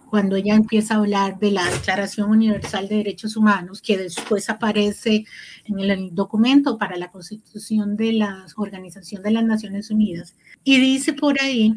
cuando 0.09 0.37
ella 0.37 0.55
empieza 0.55 0.95
a 0.95 0.99
hablar 0.99 1.39
de 1.39 1.51
la 1.51 1.69
Declaración 1.69 2.31
Universal 2.31 2.89
de 2.89 2.97
Derechos 2.97 3.37
Humanos, 3.37 3.83
que 3.83 3.99
después 3.99 4.49
aparece 4.49 5.25
en 5.65 5.81
el 5.81 6.15
documento 6.15 6.79
para 6.79 6.97
la 6.97 7.11
constitución 7.11 7.97
de 7.97 8.13
la 8.13 8.47
Organización 8.57 9.23
de 9.23 9.33
las 9.33 9.45
Naciones 9.45 9.91
Unidas. 9.91 10.37
Y 10.63 10.79
dice 10.79 11.13
por 11.13 11.41
ahí 11.41 11.75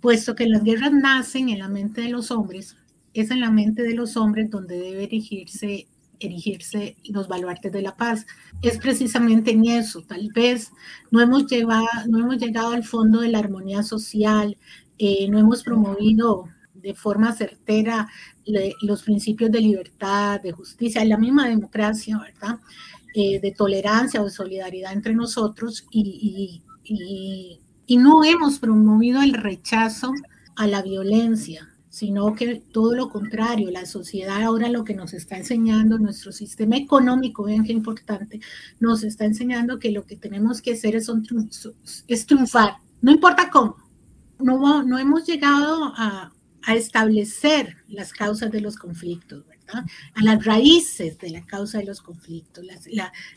puesto 0.00 0.34
que 0.34 0.46
las 0.46 0.62
guerras 0.62 0.92
nacen 0.92 1.48
en 1.48 1.58
la 1.58 1.68
mente 1.68 2.02
de 2.02 2.10
los 2.10 2.30
hombres, 2.30 2.76
es 3.14 3.30
en 3.30 3.40
la 3.40 3.50
mente 3.50 3.82
de 3.82 3.94
los 3.94 4.16
hombres 4.16 4.50
donde 4.50 4.78
debe 4.78 5.04
erigirse, 5.04 5.88
erigirse 6.20 6.96
los 7.04 7.28
baluartes 7.28 7.72
de 7.72 7.82
la 7.82 7.96
paz. 7.96 8.26
Es 8.62 8.78
precisamente 8.78 9.52
en 9.52 9.66
eso, 9.66 10.02
tal 10.02 10.30
vez 10.34 10.70
no 11.10 11.20
hemos, 11.20 11.46
llevado, 11.46 11.86
no 12.08 12.18
hemos 12.18 12.38
llegado 12.38 12.72
al 12.72 12.84
fondo 12.84 13.20
de 13.20 13.28
la 13.28 13.38
armonía 13.38 13.82
social, 13.82 14.56
eh, 14.98 15.28
no 15.28 15.38
hemos 15.38 15.62
promovido 15.62 16.48
de 16.74 16.94
forma 16.94 17.32
certera 17.32 18.08
los 18.82 19.02
principios 19.02 19.50
de 19.50 19.60
libertad, 19.60 20.40
de 20.40 20.52
justicia, 20.52 21.04
la 21.04 21.18
misma 21.18 21.48
democracia, 21.48 22.18
¿verdad? 22.18 22.58
Eh, 23.14 23.40
de 23.40 23.52
tolerancia 23.52 24.22
o 24.22 24.24
de 24.24 24.30
solidaridad 24.30 24.92
entre 24.92 25.14
nosotros 25.14 25.86
y, 25.90 26.62
y, 26.84 27.60
y 27.86 27.96
no 27.96 28.24
hemos 28.24 28.58
promovido 28.58 29.22
el 29.22 29.34
rechazo 29.34 30.12
a 30.56 30.66
la 30.66 30.82
violencia, 30.82 31.68
sino 31.90 32.34
que 32.34 32.62
todo 32.72 32.94
lo 32.94 33.08
contrario, 33.08 33.70
la 33.70 33.86
sociedad 33.86 34.42
ahora 34.42 34.68
lo 34.68 34.84
que 34.84 34.94
nos 34.94 35.14
está 35.14 35.36
enseñando, 35.36 35.98
nuestro 35.98 36.32
sistema 36.32 36.76
económico, 36.76 37.44
vean 37.44 37.64
qué 37.64 37.72
importante, 37.72 38.40
nos 38.80 39.04
está 39.04 39.24
enseñando 39.24 39.78
que 39.78 39.90
lo 39.90 40.04
que 40.04 40.16
tenemos 40.16 40.60
que 40.62 40.72
hacer 40.72 40.96
es, 40.96 41.06
triunfar, 42.26 42.76
no 43.00 43.12
importa 43.12 43.50
cómo. 43.50 43.76
No, 44.38 44.84
no 44.84 44.98
hemos 44.98 45.26
llegado 45.26 45.92
a, 45.96 46.32
a 46.68 46.74
establecer 46.74 47.76
las 47.88 48.12
causas 48.12 48.50
de 48.50 48.60
los 48.60 48.76
conflictos, 48.76 49.42
¿verdad? 49.46 49.84
A 50.14 50.22
las 50.22 50.44
raíces 50.44 51.18
de 51.18 51.30
la 51.30 51.44
causa 51.46 51.78
de 51.78 51.84
los 51.84 52.02
conflictos. 52.02 52.62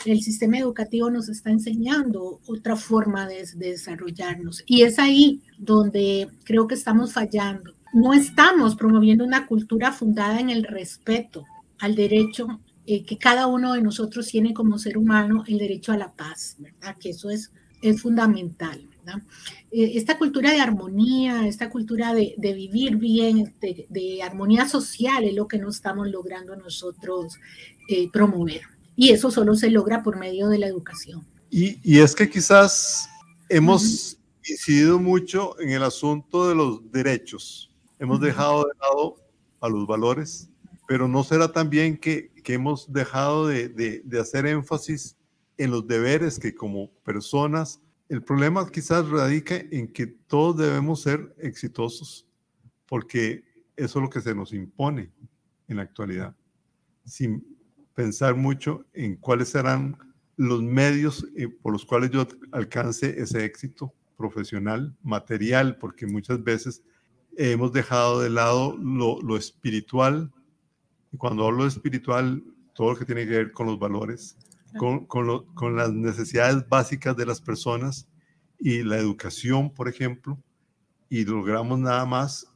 el 0.05 0.21
sistema 0.21 0.57
educativo 0.57 1.09
nos 1.09 1.29
está 1.29 1.49
enseñando 1.49 2.41
otra 2.45 2.75
forma 2.75 3.27
de, 3.27 3.47
desarrollarnos 3.55 4.63
y 4.65 4.81
es 4.83 4.99
ahí 4.99 5.41
donde 5.57 6.29
creo 6.43 6.67
que 6.67 6.75
estamos 6.75 7.13
fallando. 7.13 7.73
No 7.93 8.13
estamos 8.13 8.75
promoviendo 8.75 9.23
una 9.23 9.45
cultura 9.47 9.91
fundada 9.91 10.39
en 10.39 10.49
el 10.49 10.63
respeto 10.63 11.45
al 11.79 11.95
derecho 11.95 12.59
eh, 12.85 13.03
que 13.03 13.17
cada 13.17 13.47
uno 13.47 13.73
de 13.73 13.81
nosotros 13.81 14.27
tiene 14.27 14.53
como 14.53 14.77
ser 14.77 14.97
humano, 14.97 15.43
el 15.47 15.57
derecho 15.57 15.91
a 15.91 15.97
la 15.97 16.11
paz, 16.13 16.55
¿verdad? 16.59 16.95
Que 16.99 17.09
eso 17.09 17.29
es, 17.29 17.51
es 17.81 18.01
fundamental. 18.01 18.87
Eh, 19.71 19.93
esta 19.95 20.17
cultura 20.17 20.51
de 20.51 20.59
armonía, 20.59 21.47
esta 21.47 21.69
cultura 21.69 22.13
de, 22.13 22.35
vivir 22.37 22.97
bien, 22.97 23.53
de, 23.59 24.21
armonía 24.21 24.67
social 24.67 25.23
es 25.23 25.33
lo 25.33 25.47
que 25.47 25.57
no 25.57 25.69
estamos 25.69 26.09
logrando 26.09 26.55
nosotros 26.55 27.37
eh, 27.87 28.09
promover. 28.11 28.61
Y 28.95 29.09
eso 29.09 29.31
solo 29.31 29.55
se 29.55 29.69
logra 29.69 30.03
por 30.03 30.17
medio 30.17 30.49
de 30.49 30.59
la 30.59 30.67
educación. 30.67 31.25
Y, 31.49 31.99
es 31.99 32.15
que 32.15 32.29
quizás 32.29 33.09
hemos 33.49 34.17
incidido 34.47 34.99
mucho 34.99 35.59
en 35.59 35.69
el 35.69 35.83
asunto 35.83 36.47
de 36.47 36.55
los 36.55 36.91
derechos. 36.91 37.70
Hemos 38.01 38.19
dejado 38.19 38.63
de 38.63 38.73
lado 38.81 39.15
a 39.59 39.69
los 39.69 39.85
valores, 39.85 40.49
pero 40.87 41.07
no 41.07 41.23
será 41.23 41.51
también 41.51 41.97
que, 41.97 42.31
que 42.43 42.55
hemos 42.55 42.91
dejado 42.91 43.47
de, 43.47 43.69
de 43.69 44.19
hacer 44.19 44.47
énfasis 44.47 45.15
en 45.57 45.69
los 45.69 45.87
deberes 45.87 46.39
que 46.39 46.55
como 46.55 46.89
personas 47.03 47.79
el 48.09 48.23
problema 48.23 48.69
quizás 48.69 49.07
radica 49.07 49.55
en 49.71 49.87
que 49.87 50.05
todos 50.05 50.57
debemos 50.57 51.01
ser 51.01 51.33
exitosos, 51.37 52.27
porque 52.85 53.45
eso 53.77 53.99
es 53.99 54.03
lo 54.03 54.09
que 54.09 54.19
se 54.19 54.35
nos 54.35 54.51
impone 54.51 55.11
en 55.69 55.77
la 55.77 55.83
actualidad, 55.83 56.35
sin 57.05 57.45
pensar 57.93 58.35
mucho 58.35 58.83
en 58.93 59.15
cuáles 59.15 59.49
serán 59.49 59.95
los 60.35 60.61
medios 60.63 61.25
eh, 61.37 61.47
por 61.47 61.71
los 61.71 61.85
cuales 61.85 62.09
yo 62.09 62.27
alcance 62.51 63.21
ese 63.21 63.45
éxito 63.45 63.93
profesional, 64.17 64.93
material, 65.03 65.77
porque 65.77 66.05
muchas 66.07 66.43
veces 66.43 66.83
hemos 67.37 67.71
dejado 67.71 68.21
de 68.21 68.29
lado 68.29 68.77
lo, 68.77 69.37
espiritual. 69.37 70.31
Y 71.11 71.17
cuando 71.17 71.45
hablo 71.45 71.63
de 71.63 71.69
espiritual, 71.69 72.43
todo 72.73 72.91
lo 72.91 72.97
que 72.97 73.05
tiene 73.05 73.25
que 73.25 73.31
ver 73.31 73.51
con 73.51 73.67
los 73.67 73.79
valores, 73.79 74.37
con, 74.77 75.75
las 75.75 75.93
necesidades 75.93 76.67
básicas 76.67 77.15
de 77.15 77.25
las 77.25 77.41
personas 77.41 78.07
y 78.59 78.83
la 78.83 78.97
educación, 78.97 79.73
por 79.73 79.87
ejemplo, 79.87 80.37
y 81.09 81.25
logramos 81.25 81.79
nada 81.79 82.05
más 82.05 82.47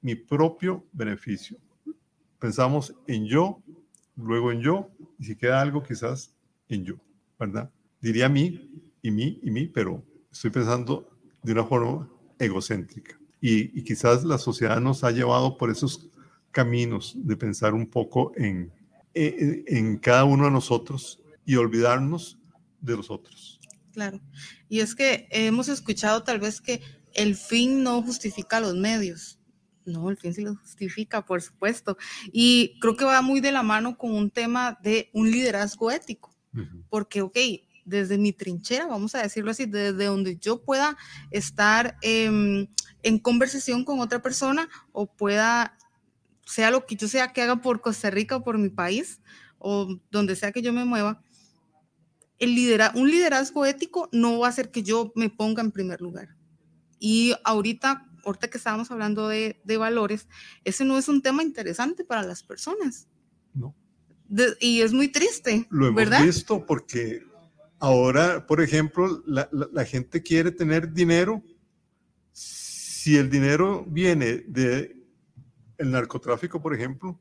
mi 0.00 0.14
propio 0.14 0.84
beneficio. 0.92 1.58
Pensamos 2.38 2.94
en 3.06 3.26
yo, 3.26 3.62
luego 4.16 4.50
en 4.50 4.60
yo, 4.60 4.88
y 5.18 5.24
si 5.24 5.36
queda 5.36 5.60
algo 5.60 5.82
quizás 5.82 6.34
en 6.68 6.84
yo, 6.84 6.94
¿verdad? 7.38 7.70
Diría 8.00 8.28
mí 8.28 8.68
y 9.00 9.10
mí 9.12 9.38
y 9.42 9.50
mí, 9.50 9.68
pero 9.68 10.02
estoy 10.32 10.50
pensando 10.50 11.08
de 11.42 11.52
una 11.52 11.64
forma 11.64 12.08
egocéntrica. 12.38 13.21
Y, 13.42 13.78
y 13.78 13.84
quizás 13.84 14.24
la 14.24 14.38
sociedad 14.38 14.80
nos 14.80 15.04
ha 15.04 15.10
llevado 15.10 15.58
por 15.58 15.70
esos 15.70 16.08
caminos 16.50 17.12
de 17.16 17.36
pensar 17.36 17.74
un 17.74 17.86
poco 17.86 18.32
en, 18.36 18.72
en, 19.12 19.64
en 19.66 19.98
cada 19.98 20.24
uno 20.24 20.44
de 20.44 20.52
nosotros 20.52 21.20
y 21.44 21.56
olvidarnos 21.56 22.38
de 22.80 22.96
los 22.96 23.10
otros. 23.10 23.60
Claro. 23.92 24.20
Y 24.68 24.80
es 24.80 24.94
que 24.94 25.26
hemos 25.30 25.68
escuchado 25.68 26.22
tal 26.22 26.40
vez 26.40 26.60
que 26.60 26.80
el 27.14 27.36
fin 27.36 27.82
no 27.82 28.00
justifica 28.02 28.60
los 28.60 28.74
medios. 28.74 29.38
No, 29.84 30.08
el 30.08 30.16
fin 30.16 30.32
sí 30.32 30.42
lo 30.42 30.54
justifica, 30.54 31.24
por 31.24 31.42
supuesto. 31.42 31.96
Y 32.32 32.78
creo 32.80 32.96
que 32.96 33.04
va 33.04 33.20
muy 33.20 33.40
de 33.40 33.52
la 33.52 33.62
mano 33.62 33.98
con 33.98 34.12
un 34.12 34.30
tema 34.30 34.78
de 34.82 35.10
un 35.12 35.30
liderazgo 35.30 35.90
ético. 35.90 36.32
Porque, 36.90 37.22
ok, 37.22 37.36
desde 37.84 38.18
mi 38.18 38.32
trinchera, 38.32 38.86
vamos 38.86 39.14
a 39.14 39.22
decirlo 39.22 39.50
así, 39.50 39.66
desde 39.66 40.04
donde 40.04 40.36
yo 40.36 40.62
pueda 40.62 40.96
estar 41.30 41.96
em, 42.02 42.68
en 43.02 43.18
conversación 43.18 43.84
con 43.84 44.00
otra 44.00 44.22
persona 44.22 44.68
o 44.92 45.06
pueda, 45.06 45.76
sea 46.46 46.70
lo 46.70 46.86
que 46.86 46.96
yo 46.96 47.08
sea 47.08 47.32
que 47.32 47.42
haga 47.42 47.60
por 47.60 47.80
Costa 47.80 48.10
Rica 48.10 48.36
o 48.36 48.44
por 48.44 48.58
mi 48.58 48.68
país 48.68 49.20
o 49.58 49.88
donde 50.10 50.36
sea 50.36 50.52
que 50.52 50.62
yo 50.62 50.72
me 50.72 50.84
mueva, 50.84 51.22
un 52.94 53.10
liderazgo 53.10 53.64
ético 53.64 54.08
no 54.12 54.40
va 54.40 54.48
a 54.48 54.50
hacer 54.50 54.70
que 54.70 54.82
yo 54.82 55.12
me 55.14 55.30
ponga 55.30 55.62
en 55.62 55.70
primer 55.70 56.00
lugar. 56.00 56.36
Y 56.98 57.34
ahorita, 57.44 58.08
ahorita 58.24 58.48
que 58.48 58.58
estábamos 58.58 58.90
hablando 58.90 59.28
de, 59.28 59.60
valores, 59.78 60.28
ese 60.64 60.84
no 60.84 60.98
es 60.98 61.08
un 61.08 61.22
tema 61.22 61.42
interesante 61.42 62.04
para 62.04 62.22
las 62.22 62.42
personas. 62.42 63.08
No. 63.54 63.74
y 64.60 64.80
es 64.80 64.92
muy 64.92 65.08
triste. 65.08 65.66
Lo 65.70 65.86
hemos 65.86 65.96
¿verdad? 65.96 66.24
visto 66.24 66.64
porque 66.64 67.22
ahora, 67.82 68.46
por 68.46 68.62
ejemplo, 68.62 69.22
la, 69.26 69.48
la, 69.50 69.84
gente 69.84 70.22
quiere 70.22 70.52
tener 70.52 70.92
dinero. 70.92 71.42
Si 72.30 73.16
el 73.16 73.28
dinero 73.28 73.84
viene 73.88 74.44
de 74.46 74.96
el 75.78 75.90
narcotráfico, 75.90 76.62
por 76.62 76.74
ejemplo, 76.74 77.18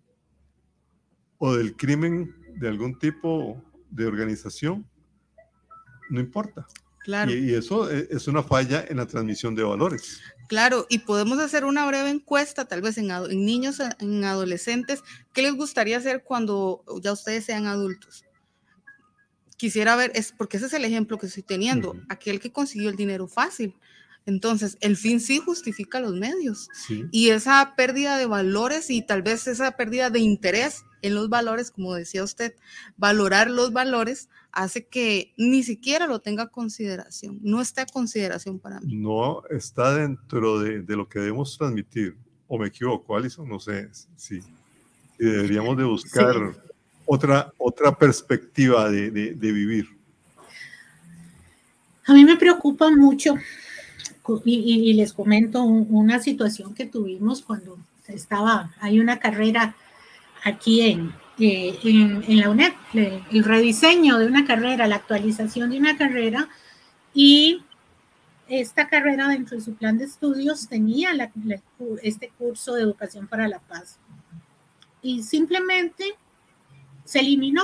o 1.40 1.56
del 1.56 1.76
crimen 1.76 2.36
de 2.60 2.68
algún 2.68 2.98
tipo 3.00 3.60
de 3.90 4.06
organización, 4.06 4.88
no 6.12 6.20
importa. 6.20 6.68
Claro. 7.00 7.32
Y, 7.32 7.56
eso 7.56 7.90
e, 7.92 8.08
es 8.12 8.28
una 8.28 8.44
falla 8.44 8.86
en 8.88 8.98
la 8.98 9.08
transmisión 9.08 9.56
de 9.56 9.64
valores. 9.64 10.22
Claro, 10.48 10.86
y 10.90 11.00
podemos 11.00 11.40
hacer 11.40 11.66
una 11.66 11.88
breve 11.88 12.12
encuesta, 12.12 12.66
tal 12.66 12.84
vez 12.84 13.00
en, 13.00 13.08
niños, 13.44 13.82
en 13.98 14.24
adolescentes, 14.26 15.02
¿qué 15.34 15.42
les 15.42 15.56
gustaría 15.56 15.98
hacer 15.98 16.24
cuando 16.24 16.84
ya 17.02 17.14
ustedes 17.14 17.46
sean 17.46 17.66
adultos? 17.66 18.26
Quisiera 19.62 19.96
ver, 19.96 20.12
es 20.16 20.32
porque 20.32 20.58
ese 20.58 20.66
es 20.66 20.74
el 20.74 20.86
ejemplo 20.86 21.20
que 21.20 21.28
estoy 21.28 21.44
teniendo, 21.44 21.96
aquel 22.10 22.40
que 22.40 22.52
consiguió 22.52 22.90
el 22.90 22.96
dinero 22.96 23.28
fácil. 23.28 23.76
Entonces, 24.26 24.76
el 24.82 24.98
fin 24.98 25.20
sí 25.20 25.38
justifica 25.38 26.00
los 26.00 26.16
medios. 26.16 26.68
Y 27.12 27.30
esa 27.30 27.76
pérdida 27.78 28.18
de 28.18 28.26
valores 28.26 28.90
y 28.90 29.04
tal 29.04 29.22
vez 29.22 29.46
esa 29.46 29.78
pérdida 29.78 30.10
de 30.10 30.18
interés 30.18 30.84
en 31.04 31.14
los 31.14 31.30
valores, 31.30 31.70
como 31.70 31.94
decía 31.94 32.24
usted, 32.24 32.56
valorar 32.98 33.52
los 33.52 33.72
valores 33.72 34.30
hace 34.52 34.88
que 34.88 35.32
ni 35.38 35.62
siquiera 35.62 36.08
lo 36.08 36.22
tenga 36.22 36.48
consideración, 36.48 37.38
no 37.44 37.62
está 37.62 37.84
a 37.84 37.86
consideración 37.86 38.58
para 38.58 38.80
mí. 38.80 38.96
No 38.96 39.44
está 39.52 39.94
dentro 39.94 40.60
de, 40.60 40.84
lo 40.88 41.08
que 41.08 41.20
debemos 41.20 41.56
transmitir, 41.56 42.18
o 42.48 42.58
me 42.58 42.70
equivoco, 42.70 43.16
Alison, 43.16 43.48
no 43.48 43.60
sé 43.60 43.90
si, 44.16 44.40
deberíamos 45.20 45.78
de 45.78 45.84
buscar 45.84 46.71
otra, 47.06 47.54
otra 47.58 47.98
perspectiva 47.98 48.90
de, 48.90 49.36
vivir. 49.40 49.88
A 52.08 52.14
mí 52.14 52.26
me 52.26 52.38
preocupa 52.38 52.90
mucho 52.90 53.36
y, 54.46 54.94
les 54.94 55.14
comento 55.14 55.64
una 55.64 56.20
situación 56.20 56.74
que 56.74 56.86
tuvimos 56.86 57.42
cuando 57.42 57.78
estaba, 58.08 58.74
hay 58.80 59.00
una 59.00 59.20
carrera 59.20 59.76
aquí 60.44 60.82
en, 60.82 61.14
eh, 61.40 61.78
en, 61.84 62.40
la 62.40 62.50
UNED, 62.50 62.74
el 62.94 63.44
rediseño 63.44 64.18
de 64.18 64.26
una 64.26 64.46
carrera, 64.46 64.88
la 64.88 64.98
actualización 64.98 65.70
de 65.72 65.78
una 65.78 65.98
carrera 65.98 66.50
y 67.14 67.64
esta 68.48 68.90
carrera 68.90 69.30
dentro 69.30 69.58
de 69.58 69.64
su 69.64 69.74
plan 69.76 69.98
de 69.98 70.06
estudios 70.06 70.68
tenía 70.68 71.12
este 72.04 72.32
curso 72.38 72.74
de 72.74 72.84
educación 72.84 73.28
para 73.28 73.48
la 73.48 73.60
paz 73.60 73.98
y 75.02 75.24
simplemente 75.24 76.04
se 77.06 77.20
eliminó. 77.20 77.64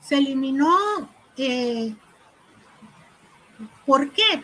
Se 0.00 0.18
eliminó, 0.18 0.76
eh, 1.36 1.94
¿por 3.86 4.10
qué? 4.10 4.42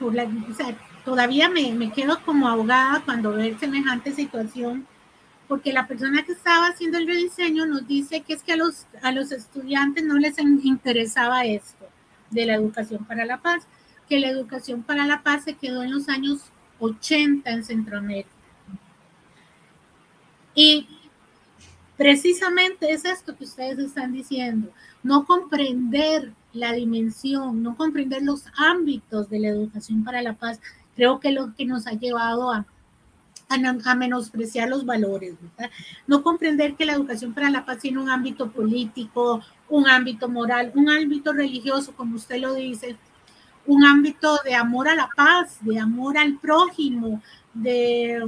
Todavía 1.05 1.49
me, 1.49 1.73
me 1.73 1.93
quedo 1.93 2.23
como 2.25 2.49
ahogada 2.49 3.03
cuando 3.05 3.33
veo 3.33 3.59
semejante 3.59 4.13
situación, 4.13 4.87
porque 5.49 5.73
la 5.73 5.87
persona 5.87 6.25
que 6.25 6.33
estaba 6.33 6.67
haciendo 6.67 6.99
el 6.99 7.07
rediseño 7.07 7.67
nos 7.67 7.87
dice 7.89 8.21
que 8.21 8.35
es 8.35 8.43
que 8.43 8.53
a 8.53 8.57
los, 8.57 8.87
a 9.03 9.13
los 9.13 9.33
estudiantes 9.33 10.05
no 10.05 10.19
les 10.19 10.39
interesaba 10.39 11.45
esto 11.45 11.87
de 12.31 12.47
la 12.47 12.55
educación 12.55 13.05
para 13.05 13.25
la 13.25 13.39
paz, 13.39 13.67
que 14.09 14.21
la 14.21 14.29
educación 14.29 14.83
para 14.83 15.07
la 15.07 15.23
paz 15.23 15.45
se 15.45 15.55
quedó 15.55 15.83
en 15.83 15.93
los 15.93 16.09
años 16.09 16.51
80 16.79 17.51
en 17.51 17.65
Centroamérica. 17.65 18.29
Y 20.55 20.89
precisamente 21.99 22.93
es 22.93 23.05
esto 23.05 23.37
que 23.37 23.45
ustedes 23.45 23.79
están 23.81 24.13
diciendo, 24.13 24.71
no 25.03 25.27
comprender 25.27 26.33
la 26.53 26.73
dimensión, 26.73 27.63
no 27.63 27.77
comprender 27.77 28.23
los 28.23 28.45
ámbitos 28.57 29.29
de 29.29 29.41
la 29.41 29.49
educación 29.49 30.05
para 30.05 30.23
la 30.23 30.35
paz, 30.35 30.61
creo 30.95 31.19
que 31.19 31.29
es 31.29 31.35
lo 31.35 31.55
que 31.55 31.67
nos 31.67 31.87
ha 31.89 31.93
llevado 31.93 32.53
a, 32.53 32.65
a, 33.49 33.95
menospreciar 33.97 34.69
los 34.69 34.87
valores, 34.87 35.35
no 36.07 36.23
comprender 36.23 36.77
que 36.77 36.87
la 36.87 36.93
educación 36.93 37.35
para 37.35 37.51
la 37.51 37.65
paz 37.65 37.79
tiene 37.81 38.01
un 38.01 38.09
ámbito 38.09 38.51
político, 38.51 39.43
un 39.69 39.89
ámbito 39.89 40.29
moral, 40.29 40.71
un 40.77 40.89
ámbito 40.89 41.33
religioso, 41.33 41.93
como 41.97 42.15
usted 42.15 42.41
lo 42.41 42.55
dice, 42.55 42.97
un 43.67 43.85
ámbito 43.85 44.39
de 44.45 44.55
amor 44.55 44.89
a 44.89 44.95
la 44.95 45.11
paz, 45.17 45.59
de 45.63 45.81
amor 45.81 46.17
al 46.17 46.39
prójimo, 46.39 47.21
de, 47.53 48.23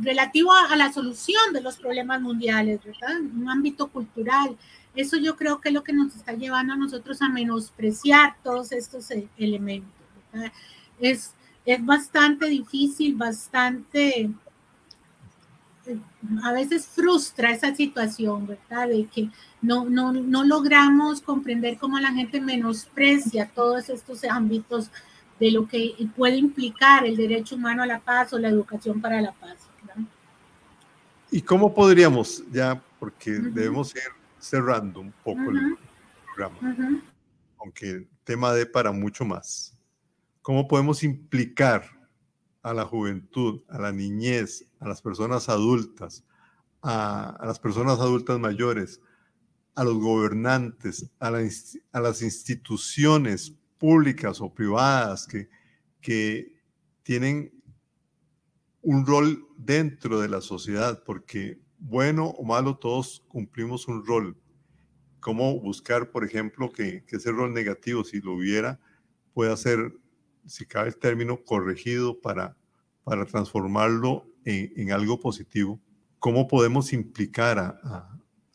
relativo 0.00 0.52
a, 0.52 0.76
la 0.76 0.92
solución 0.92 1.52
de 1.52 1.60
los 1.60 1.76
problemas 1.76 2.20
mundiales, 2.20 2.80
¿verdad? 2.84 3.20
Un 3.20 3.48
ámbito 3.48 3.88
cultural. 3.88 4.56
Eso 4.94 5.16
yo 5.16 5.36
creo 5.36 5.60
que 5.60 5.68
es 5.68 5.74
lo 5.74 5.84
que 5.84 5.92
nos 5.92 6.14
está 6.14 6.32
llevando 6.32 6.72
a 6.72 6.76
nosotros 6.76 7.22
a 7.22 7.28
menospreciar 7.28 8.36
todos 8.42 8.72
estos 8.72 9.10
e, 9.10 9.28
elementos. 9.36 9.90
Es, 10.98 11.34
es 11.64 11.84
bastante 11.84 12.46
difícil, 12.46 13.14
bastante 13.14 14.30
a 16.44 16.52
veces 16.52 16.86
frustra 16.86 17.52
esa 17.52 17.74
situación, 17.74 18.46
¿verdad? 18.46 18.88
De 18.88 19.06
que 19.06 19.30
no, 19.62 19.84
no, 19.86 20.12
no 20.12 20.44
logramos 20.44 21.20
comprender 21.20 21.78
cómo 21.78 21.98
la 21.98 22.12
gente 22.12 22.40
menosprecia 22.40 23.50
todos 23.54 23.88
estos 23.88 24.24
ámbitos 24.24 24.90
de 25.40 25.50
lo 25.50 25.66
que 25.66 25.96
puede 26.14 26.36
implicar 26.36 27.06
el 27.06 27.16
derecho 27.16 27.56
humano 27.56 27.82
a 27.82 27.86
la 27.86 27.98
paz 27.98 28.32
o 28.34 28.38
la 28.38 28.48
educación 28.48 29.00
para 29.00 29.20
la 29.22 29.32
paz. 29.32 29.56
¿Y 31.32 31.40
cómo 31.40 31.74
podríamos, 31.74 32.44
ya, 32.52 32.80
porque 32.98 33.30
debemos 33.30 33.94
ir 33.94 34.02
cerrando 34.38 35.00
un 35.00 35.12
poco 35.24 35.40
el 35.50 35.78
programa, 36.26 36.76
aunque 37.58 37.90
el 37.90 38.08
tema 38.24 38.52
de 38.52 38.66
para 38.66 38.92
mucho 38.92 39.24
más, 39.24 39.74
cómo 40.42 40.68
podemos 40.68 41.02
implicar 41.02 41.84
a 42.62 42.74
la 42.74 42.84
juventud, 42.84 43.62
a 43.68 43.78
la 43.78 43.92
niñez, 43.92 44.66
a 44.80 44.88
las 44.88 45.00
personas 45.00 45.48
adultas, 45.48 46.24
a, 46.82 47.38
las 47.44 47.58
personas 47.58 47.98
adultas 48.00 48.38
mayores, 48.38 49.00
a 49.74 49.84
los 49.84 49.98
gobernantes, 49.98 51.08
a, 51.20 51.30
las 51.30 52.22
instituciones 52.22 53.54
públicas 53.80 54.40
o 54.40 54.54
privadas 54.54 55.26
que, 55.26 55.48
que 56.00 56.54
tienen 57.02 57.52
un 58.82 59.04
rol 59.04 59.44
dentro 59.56 60.20
de 60.20 60.28
la 60.28 60.40
sociedad, 60.40 61.02
porque 61.04 61.58
bueno 61.78 62.26
o 62.26 62.44
malo 62.44 62.76
todos 62.76 63.24
cumplimos 63.26 63.88
un 63.88 64.06
rol. 64.06 64.36
¿Cómo 65.18 65.58
buscar, 65.58 66.10
por 66.10 66.24
ejemplo, 66.24 66.70
que, 66.70 67.04
que 67.04 67.16
ese 67.16 67.32
rol 67.32 67.52
negativo, 67.52 68.04
si 68.04 68.20
lo 68.20 68.34
hubiera, 68.34 68.78
pueda 69.34 69.56
ser 69.56 69.92
si 70.46 70.66
cabe 70.66 70.88
el 70.88 70.96
término, 70.96 71.42
corregido 71.42 72.20
para, 72.20 72.56
para 73.04 73.24
transformarlo 73.24 74.26
en, 74.44 74.92
algo 74.92 75.18
positivo? 75.18 75.80
¿Cómo 76.18 76.46
podemos 76.46 76.92
implicar 76.92 77.80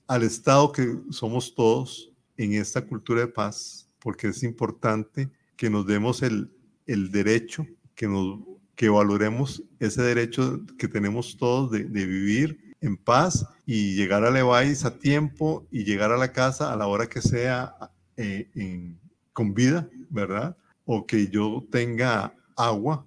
al 0.07 0.23
Estado 0.23 0.71
que 0.71 1.01
somos 1.09 1.53
todos 1.55 2.11
en 2.37 2.53
esta 2.53 2.85
cultura 2.85 3.21
de 3.21 3.27
paz? 3.27 3.84
Porque 4.05 4.27
es 4.27 4.43
importante 4.43 5.31
que 5.55 5.71
nos 5.71 5.87
demos 5.87 6.21
el, 6.21 6.51
el 6.85 7.09
derecho, 7.09 7.65
que, 7.95 8.07
nos, 8.07 8.39
que 8.75 8.89
valoremos 8.89 9.63
ese 9.79 10.03
derecho 10.03 10.61
que 10.77 10.87
tenemos 10.87 11.37
todos 11.37 11.71
de, 11.71 11.85
de 11.85 12.05
vivir 12.05 12.75
en 12.81 12.97
paz 12.97 13.47
y 13.65 13.95
llegar 13.95 14.23
a 14.23 14.29
Leváis 14.29 14.85
a 14.85 14.99
tiempo 14.99 15.65
y 15.71 15.85
llegar 15.85 16.11
a 16.11 16.17
la 16.17 16.31
casa 16.31 16.71
a 16.71 16.75
la 16.75 16.85
hora 16.85 17.07
que 17.07 17.19
sea 17.19 17.73
eh, 18.15 18.95
con 19.33 19.55
vida, 19.55 19.89
¿verdad? 20.11 20.55
o 20.85 21.05
que 21.05 21.27
yo 21.27 21.65
tenga 21.71 22.33
agua 22.55 23.05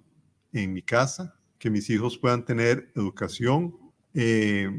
en 0.51 0.73
mi 0.73 0.81
casa, 0.81 1.35
que 1.57 1.69
mis 1.69 1.89
hijos 1.89 2.17
puedan 2.17 2.43
tener 2.43 2.91
educación, 2.95 3.75
eh, 4.13 4.69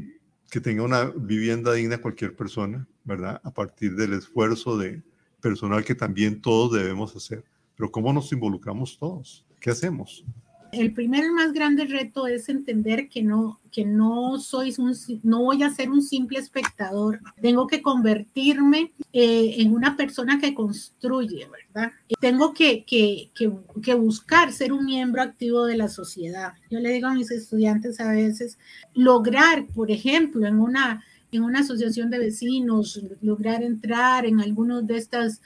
que 0.49 0.61
tenga 0.61 0.83
una 0.83 1.05
vivienda 1.05 1.73
digna 1.73 1.97
cualquier 1.97 2.35
persona, 2.35 2.87
¿verdad? 3.03 3.41
A 3.43 3.51
partir 3.51 3.95
del 3.95 4.13
esfuerzo 4.13 4.77
de 4.77 5.01
personal 5.41 5.83
que 5.83 5.95
también 5.95 6.41
todos 6.41 6.73
debemos 6.73 7.15
hacer. 7.15 7.43
Pero 7.75 7.91
¿cómo 7.91 8.13
nos 8.13 8.31
involucramos 8.31 8.97
todos? 8.97 9.45
¿Qué 9.59 9.71
hacemos? 9.71 10.23
El 10.71 10.93
primer 10.93 11.25
y 11.25 11.29
más 11.31 11.51
grande 11.51 11.85
reto 11.85 12.27
es 12.27 12.47
entender 12.47 13.09
que 13.09 13.21
no, 13.21 13.59
que 13.71 13.83
no 13.83 14.39
soy 14.39 14.73
un, 14.77 14.95
no 15.23 15.43
voy 15.43 15.63
a 15.63 15.69
ser 15.69 15.89
un 15.89 16.01
simple 16.01 16.39
espectador. 16.39 17.19
Tengo 17.41 17.67
que 17.67 17.81
convertirme 17.81 18.93
eh, 19.11 19.55
en 19.57 19.73
una 19.73 19.97
persona 19.97 20.39
que 20.39 20.53
construye, 20.53 21.45
¿verdad? 21.49 21.91
Tengo 22.21 22.53
que, 22.53 22.85
que, 22.85 23.31
que, 23.35 23.51
que, 23.83 23.93
buscar 23.95 24.53
ser 24.53 24.71
un 24.71 24.85
miembro 24.85 25.21
activo 25.21 25.65
de 25.65 25.75
la 25.75 25.89
sociedad. 25.89 26.53
Yo 26.69 26.79
le 26.79 26.93
digo 26.93 27.07
a 27.07 27.15
mis 27.15 27.31
estudiantes 27.31 27.99
a 27.99 28.11
veces, 28.11 28.57
lograr, 28.93 29.65
por 29.75 29.91
ejemplo, 29.91 30.47
en 30.47 30.61
una, 30.61 31.03
en 31.31 31.43
una 31.43 31.59
asociación 31.59 32.09
de 32.09 32.19
vecinos, 32.19 33.01
lograr 33.21 33.63
entrar 33.63 34.25
en 34.25 34.41
algunos 34.41 34.85
de 34.85 34.97
estas 34.97 35.41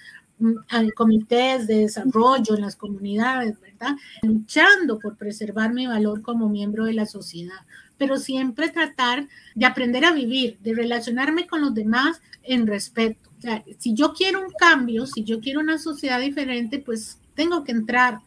comités 0.95 1.65
de 1.67 1.79
desarrollo 1.79 2.55
en 2.55 2.61
las 2.61 2.75
comunidades, 2.75 3.59
¿verdad? 3.61 3.95
Luchando 4.21 4.99
por 4.99 5.15
preservar 5.15 5.73
mi 5.73 5.87
valor 5.87 6.21
como 6.21 6.49
miembro 6.49 6.85
de 6.85 6.93
la 6.93 7.05
sociedad, 7.05 7.59
pero 7.97 8.17
siempre 8.17 8.69
tratar 8.69 9.27
de 9.53 9.65
aprender 9.65 10.03
a 10.03 10.11
vivir, 10.11 10.57
de 10.59 10.73
relacionarme 10.73 11.47
con 11.47 11.61
los 11.61 11.73
demás 11.73 12.21
en 12.43 12.67
respeto. 12.67 13.29
O 13.37 13.41
sea, 13.41 13.63
si 13.77 13.93
yo 13.93 14.13
quiero 14.13 14.41
un 14.41 14.51
cambio, 14.59 15.05
si 15.05 15.23
yo 15.23 15.39
quiero 15.39 15.61
una 15.61 15.77
sociedad 15.77 16.19
diferente, 16.19 16.79
pues 16.79 17.19
tengo 17.35 17.63
que 17.63 17.71
entrar 17.71 18.19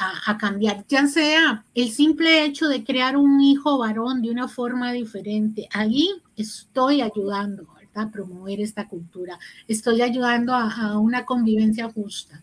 a, 0.00 0.32
a, 0.32 0.38
cambiar, 0.38 0.84
ya 0.88 1.06
sea 1.06 1.64
el 1.74 1.90
simple 1.90 2.44
hecho 2.44 2.68
de 2.68 2.82
crear 2.82 3.16
un 3.16 3.40
hijo 3.40 3.78
varón 3.78 4.22
de 4.22 4.30
una 4.30 4.48
forma 4.48 4.92
diferente. 4.92 5.68
Ahí 5.72 6.10
estoy 6.36 7.00
ayudando 7.00 7.74
a 7.94 8.10
promover 8.10 8.60
esta 8.60 8.88
cultura. 8.88 9.38
Estoy 9.68 10.02
ayudando 10.02 10.54
a, 10.54 10.98
una 10.98 11.24
convivencia 11.24 11.90
justa. 11.90 12.42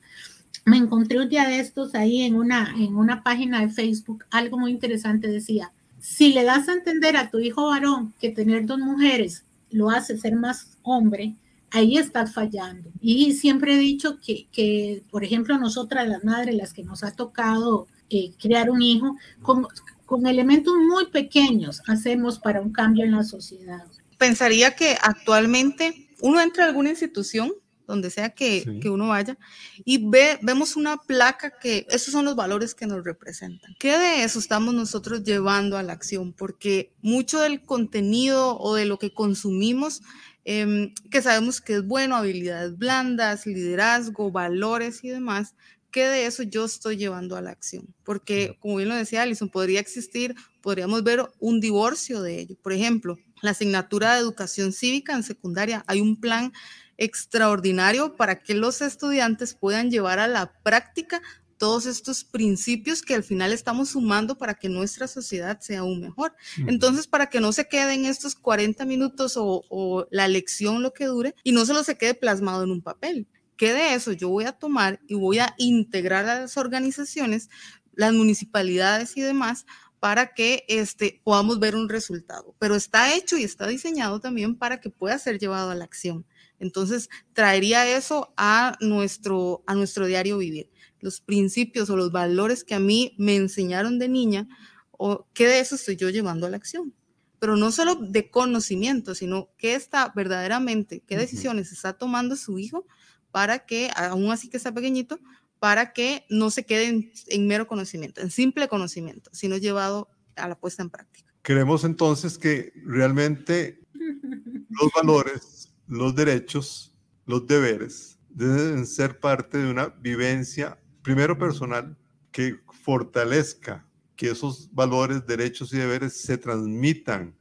Me 0.65 0.78
encontré 0.78 1.19
un 1.19 1.30
día 1.30 1.47
de 1.47 1.60
estos 1.60 1.95
ahí 1.95 2.21
en 2.21 2.36
una, 2.36 2.74
en 2.78 2.95
una 2.95 3.24
página 3.24 3.62
de 3.62 3.69
Facebook, 3.69 4.26
algo 4.30 4.58
muy 4.58 4.71
interesante 4.71 5.28
decía, 5.28 5.71
si 6.00 6.34
le 6.34 6.43
das 6.43 6.67
a 6.69 6.74
entender 6.74 7.17
a 7.17 7.30
tu 7.30 7.39
hijo 7.39 7.67
varón 7.67 8.13
que 8.19 8.30
tener 8.30 8.65
dos 8.65 8.80
mujeres 8.80 9.43
lo 9.71 9.89
hace 9.89 10.17
ser 10.17 10.36
más 10.36 10.78
hombre, 10.84 11.36
ahí 11.71 11.97
estás 11.97 12.34
fallando. 12.34 12.91
Y 13.01 13.34
siempre 13.34 13.75
he 13.75 13.79
dicho 13.79 14.17
que, 14.19 14.47
que 14.51 15.03
por 15.10 15.23
ejemplo, 15.23 15.57
nosotras 15.57 16.07
las 16.07 16.23
madres, 16.23 16.55
las 16.55 16.73
que 16.73 16.84
nos 16.84 17.03
ha 17.03 17.12
tocado 17.15 17.88
eh, 18.10 18.31
crear 18.39 18.69
un 18.69 18.81
hijo, 18.81 19.15
con, 19.41 19.67
con 20.05 20.27
elementos 20.27 20.73
muy 20.75 21.07
pequeños 21.07 21.81
hacemos 21.88 22.39
para 22.39 22.62
un 22.62 22.71
cambio 22.71 23.05
en 23.05 23.12
la 23.12 23.23
sociedad 23.23 23.86
pensaría 24.21 24.75
que 24.75 24.95
actualmente 25.01 26.07
uno 26.21 26.39
entra 26.39 26.65
a 26.65 26.67
alguna 26.67 26.91
institución, 26.91 27.53
donde 27.88 28.12
sea 28.12 28.29
que, 28.29 28.77
que 28.79 28.88
uno 28.88 29.07
vaya, 29.07 29.36
y 29.84 30.07
ve, 30.07 30.38
vemos 30.43 30.75
una 30.75 30.97
placa 30.97 31.57
que 31.60 31.88
esos 31.89 32.13
son 32.13 32.25
los 32.25 32.36
valores 32.36 32.75
que 32.75 32.86
nos 32.86 33.03
representan. 33.03 33.75
¿Qué 33.79 33.97
de 33.97 34.23
eso 34.23 34.38
estamos 34.38 34.75
nosotros 34.75 35.23
llevando 35.23 35.75
a 35.75 35.81
la 35.81 35.93
acción? 35.93 36.34
Porque 36.34 36.93
mucho 37.01 37.41
del 37.41 37.63
contenido 37.63 38.60
o 38.60 38.75
de 38.75 38.86
lo 38.86 38.99
que 38.99 39.12
consumimos, 39.12 40.03
em, 40.45 40.93
que 41.10 41.21
sabemos 41.21 41.62
que 41.62 41.75
es 41.75 41.86
bueno, 41.86 42.15
habilidades 42.15 42.77
blandas, 42.77 43.45
liderazgo, 43.45 44.32
valores 44.32 45.04
y 45.04 45.10
demás, 45.10 45.56
¿qué 45.91 46.08
de 46.08 46.25
eso 46.25 46.43
yo 46.43 46.65
estoy 46.65 46.97
llevando 46.97 47.36
a 47.36 47.41
la 47.41 47.51
acción? 47.51 47.93
Porque, 48.04 48.58
como 48.60 48.77
bien 48.77 48.89
lo 48.89 48.95
decía 48.95 49.21
Alison, 49.21 49.49
podría 49.49 49.80
existir, 49.80 50.36
podríamos 50.62 51.04
ver 51.04 51.25
un 51.39 51.60
divorcio 51.60 52.21
de 52.21 52.39
ello. 52.39 52.56
Por 52.62 52.73
ejemplo, 52.73 53.17
la 53.41 53.51
asignatura 53.51 54.13
de 54.13 54.21
educación 54.21 54.71
cívica 54.71 55.13
en 55.13 55.23
secundaria, 55.23 55.84
hay 55.88 56.01
un 56.01 56.19
plan 56.19 56.54
extraordinario 56.97 58.15
para 58.15 58.43
que 58.43 58.54
los 58.54 58.82
estudiantes 58.82 59.56
puedan 59.56 59.89
llevar 59.89 60.19
a 60.19 60.27
la 60.27 60.54
práctica 60.62 61.21
todos 61.62 61.86
estos 61.86 62.24
principios 62.24 63.04
que 63.04 63.13
al 63.13 63.24
final 63.24 63.54
estamos 63.54 63.89
sumando 63.89 64.36
para 64.36 64.56
que 64.56 64.67
nuestra 64.67 65.08
sociedad 65.08 65.60
sea 65.60 65.82
aún 65.82 66.02
mejor. 66.02 66.34
Entonces, 66.65 67.06
para 67.06 67.28
que 67.28 67.39
no 67.39 67.52
se 67.52 67.67
queden 67.67 68.06
estos 68.06 68.34
40 68.34 68.84
minutos 68.86 69.38
o, 69.38 69.63
o, 69.69 70.08
la 70.10 70.28
lección 70.28 70.82
lo 70.82 70.91
que 70.91 71.06
dure 71.06 71.36
y 71.43 71.52
no 71.52 71.63
solo 71.63 71.84
se 71.84 72.00
quede 72.00 72.15
plasmado 72.15 72.63
en 72.63 72.71
un 72.71 72.82
papel, 72.82 73.28
que 73.58 73.74
de 73.74 73.93
eso 73.93 74.12
yo 74.12 74.30
voy 74.30 74.45
a 74.45 74.54
tomar 74.54 75.02
y 75.08 75.13
voy 75.13 75.38
a 75.38 75.54
integrar 75.60 76.28
a 76.28 76.41
las 76.41 76.58
organizaciones 76.58 77.47
las 77.93 78.12
municipalidades 78.12 79.15
y 79.15 79.21
demás 79.21 79.67
para 80.00 80.34
que 80.34 80.65
este, 80.67 81.21
podamos 81.24 81.60
ver 81.60 81.76
un 81.76 81.89
resultado. 81.89 82.56
Pero 82.58 82.76
está 82.76 83.13
hecho 83.13 83.38
y 83.38 83.43
está 83.43 83.67
diseñado 83.67 84.19
también 84.19 84.56
para 84.56 84.82
que 84.82 84.89
pueda 84.89 85.19
ser 85.19 85.38
llevado 85.38 85.69
a 85.69 85.76
la 85.76 85.84
acción. 85.84 86.26
Entonces, 86.58 87.10
traería 87.34 87.88
eso 87.88 88.34
a 88.36 88.78
nuestro, 88.82 89.63
a 89.67 89.76
nuestro 89.76 90.08
diario 90.08 90.39
vivir. 90.39 90.71
Los 91.02 91.22
principios 91.22 91.90
o 91.90 91.98
los 91.98 92.12
valores 92.12 92.64
que 92.64 92.76
a 92.76 92.80
mí 92.80 93.16
me 93.18 93.36
enseñaron 93.36 94.00
de 94.00 94.08
niña, 94.08 94.48
o 94.92 95.28
qué 95.34 95.48
de 95.48 95.60
eso 95.60 95.76
estoy 95.76 95.96
yo 95.96 96.10
llevando 96.10 96.48
a 96.48 96.50
la 96.50 96.58
acción. 96.58 96.94
Pero 97.40 97.58
no 97.58 97.72
solo 97.72 97.96
de 97.96 98.30
conocimiento, 98.30 99.16
sino 99.16 99.50
qué 99.58 99.76
está 99.76 100.14
verdaderamente, 100.16 101.04
qué 101.08 101.18
decisiones 101.18 101.72
está 101.72 101.94
tomando 101.94 102.36
su 102.36 102.60
hijo 102.60 102.86
para 103.32 103.66
que, 103.66 103.90
aún 103.96 104.32
así 104.32 104.50
que 104.50 104.58
está 104.58 104.72
pequeñito, 104.72 105.20
para 105.62 105.94
que 105.94 106.26
no 106.30 106.50
se 106.50 106.66
quede 106.66 107.12
en, 107.28 107.48
mero 107.48 107.68
conocimiento, 107.68 108.22
en 108.22 108.32
simple 108.32 108.68
conocimiento, 108.68 109.30
sino 109.34 109.58
llevado 109.58 110.10
a 110.36 110.48
la 110.48 110.60
puesta 110.60 110.82
en 110.82 110.90
práctica. 110.90 111.32
Creemos 111.44 111.84
entonces 111.84 112.38
que 112.38 112.74
realmente 112.84 113.80
los 114.70 114.92
valores, 114.96 115.74
los 115.88 116.16
derechos, 116.16 116.96
los 117.26 117.46
deberes 117.46 118.18
deben 118.30 118.86
ser 118.88 119.20
parte 119.20 119.58
de 119.60 119.70
una 119.70 119.88
vivencia, 119.88 120.80
primero 121.02 121.38
personal, 121.38 121.98
que 122.32 122.60
fortalezca 122.84 123.86
que 124.16 124.30
esos 124.30 124.70
valores, 124.74 125.26
derechos 125.26 125.74
y 125.74 125.78
deberes 125.78 126.22
se 126.22 126.38
transmitan 126.38 127.36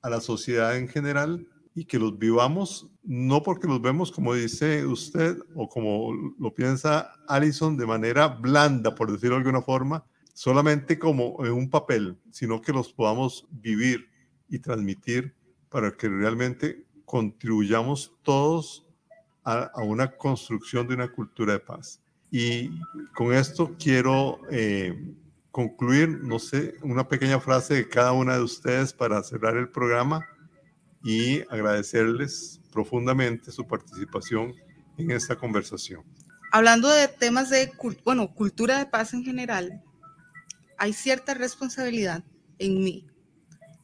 a 0.00 0.10
la 0.10 0.20
sociedad 0.20 0.76
en 0.76 0.88
general 0.88 1.46
y 1.74 1.84
que 1.84 1.98
los 1.98 2.18
vivamos, 2.18 2.90
no 3.02 3.42
porque 3.42 3.66
los 3.66 3.80
vemos 3.80 4.12
como 4.12 4.34
dice 4.34 4.84
usted 4.84 5.38
o 5.54 5.68
como 5.68 6.12
lo 6.38 6.54
piensa 6.54 7.12
Alison 7.28 7.76
de 7.76 7.86
manera 7.86 8.28
blanda, 8.28 8.94
por 8.94 9.10
decirlo 9.10 9.36
de 9.36 9.42
alguna 9.42 9.62
forma, 9.62 10.04
solamente 10.34 10.98
como 10.98 11.44
en 11.44 11.52
un 11.52 11.70
papel, 11.70 12.18
sino 12.30 12.60
que 12.60 12.72
los 12.72 12.92
podamos 12.92 13.46
vivir 13.50 14.08
y 14.48 14.58
transmitir 14.58 15.34
para 15.68 15.92
que 15.92 16.08
realmente 16.08 16.86
contribuyamos 17.04 18.14
todos 18.22 18.86
a, 19.44 19.70
una 19.82 20.16
construcción 20.16 20.86
de 20.86 20.94
una 20.94 21.10
cultura 21.10 21.54
de 21.54 21.60
paz. 21.60 22.01
Y 22.32 22.70
con 23.14 23.34
esto 23.34 23.76
quiero 23.78 24.40
eh, 24.50 25.14
concluir, 25.50 26.08
no 26.08 26.38
sé, 26.38 26.74
una 26.82 27.06
pequeña 27.06 27.38
frase 27.38 27.74
de 27.74 27.88
cada 27.88 28.12
una 28.12 28.36
de 28.36 28.42
ustedes 28.42 28.94
para 28.94 29.22
cerrar 29.22 29.58
el 29.58 29.68
programa 29.68 30.26
y 31.04 31.42
agradecerles 31.50 32.58
profundamente 32.72 33.52
su 33.52 33.66
participación 33.66 34.54
en 34.96 35.10
esta 35.10 35.36
conversación. 35.36 36.02
Hablando 36.52 36.88
de 36.88 37.06
temas 37.06 37.50
de, 37.50 37.70
bueno, 38.02 38.32
cultura 38.32 38.78
de 38.78 38.86
paz 38.86 39.12
en 39.12 39.24
general, 39.24 39.82
hay 40.78 40.94
cierta 40.94 41.34
responsabilidad 41.34 42.24
en 42.58 42.82
mí, 42.82 43.06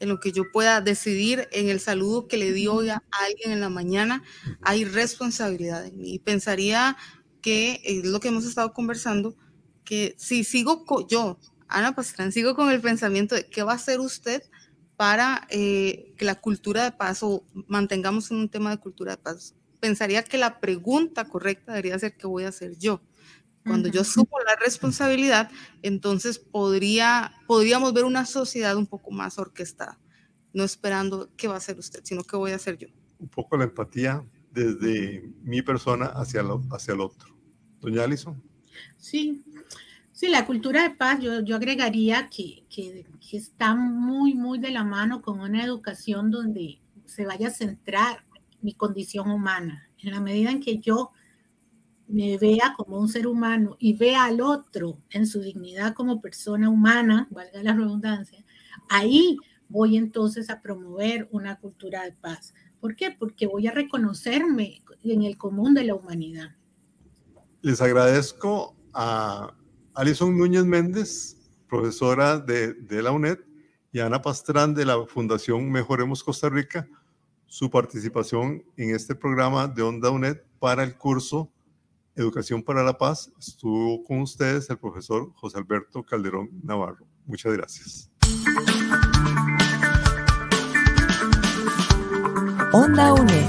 en 0.01 0.09
lo 0.09 0.21
que 0.21 0.33
yo 0.33 0.51
pueda 0.51 0.81
decidir, 0.81 1.49
en 1.53 1.69
el 1.69 1.81
saludo 1.81 2.29
que 2.29 2.39
le 2.39 2.53
di 2.53 2.67
hoy 2.67 2.89
a 2.89 3.03
alguien 3.11 3.53
en 3.53 3.61
la 3.61 3.69
mañana, 3.69 4.23
hay 4.63 4.85
responsabilidad 4.87 5.85
en 5.85 5.99
mí. 5.99 6.15
Y 6.15 6.19
pensaría 6.19 6.97
que 7.49 7.81
es 7.83 8.05
lo 8.05 8.21
que 8.21 8.29
hemos 8.29 8.45
estado 8.45 8.75
conversando, 8.75 9.35
que 9.83 10.15
si 10.19 10.45
sigo 10.45 10.85
yo, 11.09 11.39
Ana 11.67 11.95
Pastrán, 11.95 12.31
sigo 12.31 12.55
con 12.55 12.71
el 12.71 12.83
pensamiento 12.83 13.35
de 13.35 13.49
qué 13.49 13.63
va 13.63 13.73
a 13.73 13.77
hacer 13.77 14.01
usted 14.01 14.43
para 14.99 15.47
eh, 15.49 16.13
que 16.19 16.27
la 16.27 16.35
cultura 16.35 16.85
de 16.85 16.93
paz 16.93 17.23
o 17.23 17.47
mantengamos 17.67 18.31
un 18.31 18.51
tema 18.51 18.69
de 18.69 18.77
cultura 18.77 19.13
de 19.13 19.23
paz. 19.23 19.55
Pensaría 19.81 20.23
que 20.25 20.37
la 20.37 20.61
pregunta 20.61 21.27
correcta 21.27 21.73
debería 21.73 21.99
ser 21.99 22.19
qué 22.19 22.27
voy 22.27 22.45
a 22.45 22.49
hacer 22.49 22.77
yo. 22.77 23.01
Cuando 23.65 23.89
yo 23.89 24.05
supo 24.05 24.39
la 24.41 24.55
responsabilidad, 24.57 25.51
entonces 25.81 26.39
podría, 26.39 27.33
podríamos 27.47 27.95
ver 27.95 28.05
una 28.05 28.27
sociedad 28.27 28.77
un 28.77 28.87
poco 28.87 29.11
más 29.11 29.39
orquestada, 29.39 29.99
no 30.53 30.65
esperando 30.65 31.31
qué 31.35 31.49
va 31.49 31.55
a 31.55 31.59
hacer 31.59 31.79
usted, 31.79 32.01
sino 32.05 32.25
qué 32.25 32.37
voy 32.37 32.53
a 32.53 32.57
hacer 32.57 32.77
yo. 32.77 32.89
Un 33.19 33.29
poco 33.29 33.57
la 33.57 33.65
empatía 33.65 34.23
desde 34.53 35.33
mi 35.43 35.63
persona 35.63 36.07
hacia, 36.07 36.43
lo, 36.43 36.63
hacia 36.73 36.93
el 36.93 37.01
otro. 37.01 37.38
Doña 37.81 38.05
Alison. 38.05 38.43
Sí, 38.97 39.45
Sí, 40.19 40.27
la 40.27 40.47
cultura 40.47 40.83
de 40.83 40.91
paz, 40.91 41.21
yo, 41.21 41.43
yo 41.45 41.55
agregaría 41.55 42.29
que, 42.29 42.65
que, 42.69 43.07
está 43.31 43.77
muy, 43.77 44.35
muy 44.35 44.59
de 44.59 44.73
la 44.73 44.83
mano 44.83 45.23
con 45.23 45.39
una 45.39 45.63
educación 45.63 46.33
donde 46.33 46.81
se 47.05 47.25
vaya 47.25 47.47
a 47.47 47.53
centrar 47.53 48.25
mi 48.61 48.75
condición 48.75 49.31
humana. 49.31 49.89
En 49.99 50.11
la 50.11 50.21
medida 50.21 50.51
en 50.51 50.59
que 50.59 50.79
yo 50.79 51.13
me 52.09 52.37
vea 52.37 52.75
como 52.77 52.99
un 52.99 53.09
ser 53.09 53.29
humano 53.29 53.77
y 53.79 53.93
vea 53.93 54.25
al 54.25 54.41
otro 54.41 54.99
en 55.11 55.25
su 55.25 55.41
dignidad 55.41 55.95
como 55.95 56.21
persona 56.21 56.69
humana, 56.69 57.29
valga 57.31 57.63
la 57.63 57.75
redundancia, 57.75 58.45
ahí 58.89 59.37
voy 59.69 59.97
entonces 59.97 60.51
a 60.51 60.61
promover 60.61 61.29
una 61.31 61.61
cultura 61.61 62.03
de 62.03 62.11
paz. 62.11 62.55
¿Por 62.81 62.97
qué? 62.97 63.13
Porque 63.17 63.47
voy 63.47 63.69
a 63.69 63.73
reconocerme 63.73 64.83
en 65.05 65.23
el 65.23 65.39
común 65.39 65.75
de 65.75 65.85
la 65.85 65.95
humanidad. 65.95 66.57
Les 67.61 67.81
agradezco 67.81 68.77
a 68.95 69.53
Alison 69.95 70.37
Núñez 70.37 70.65
Méndez, 70.65 71.37
profesora 71.69 72.39
de, 72.39 72.77
la 73.03 73.11
UNED, 73.11 73.39
y 73.91 73.99
Ana 73.99 74.23
Pastrán 74.23 74.75
de 74.75 74.85
la 74.85 75.05
Fundación 75.07 75.69
Mejoremos 75.71 76.23
Costa 76.23 76.49
Rica, 76.49 76.87
su 77.47 77.69
participación 77.69 78.63
en 78.77 78.95
este 78.95 79.17
programa 79.17 79.67
de 79.67 79.83
Onda 79.83 80.11
UNED 80.11 80.39
para 80.61 80.85
el 80.85 80.97
curso 80.97 81.51
Educación 82.15 82.63
para 82.63 82.83
la 82.83 82.97
Paz. 82.97 83.33
Estuvo 83.39 84.05
con 84.05 84.21
ustedes 84.21 84.71
el 84.71 84.79
profesor 84.79 85.33
José 85.35 85.59
Alberto 85.59 86.05
Calderón 86.05 86.51
Navarro. 86.63 87.07
Muchas 87.27 87.53
gracias. 87.53 88.11
Onda 92.73 93.15
UNED. 93.15 93.49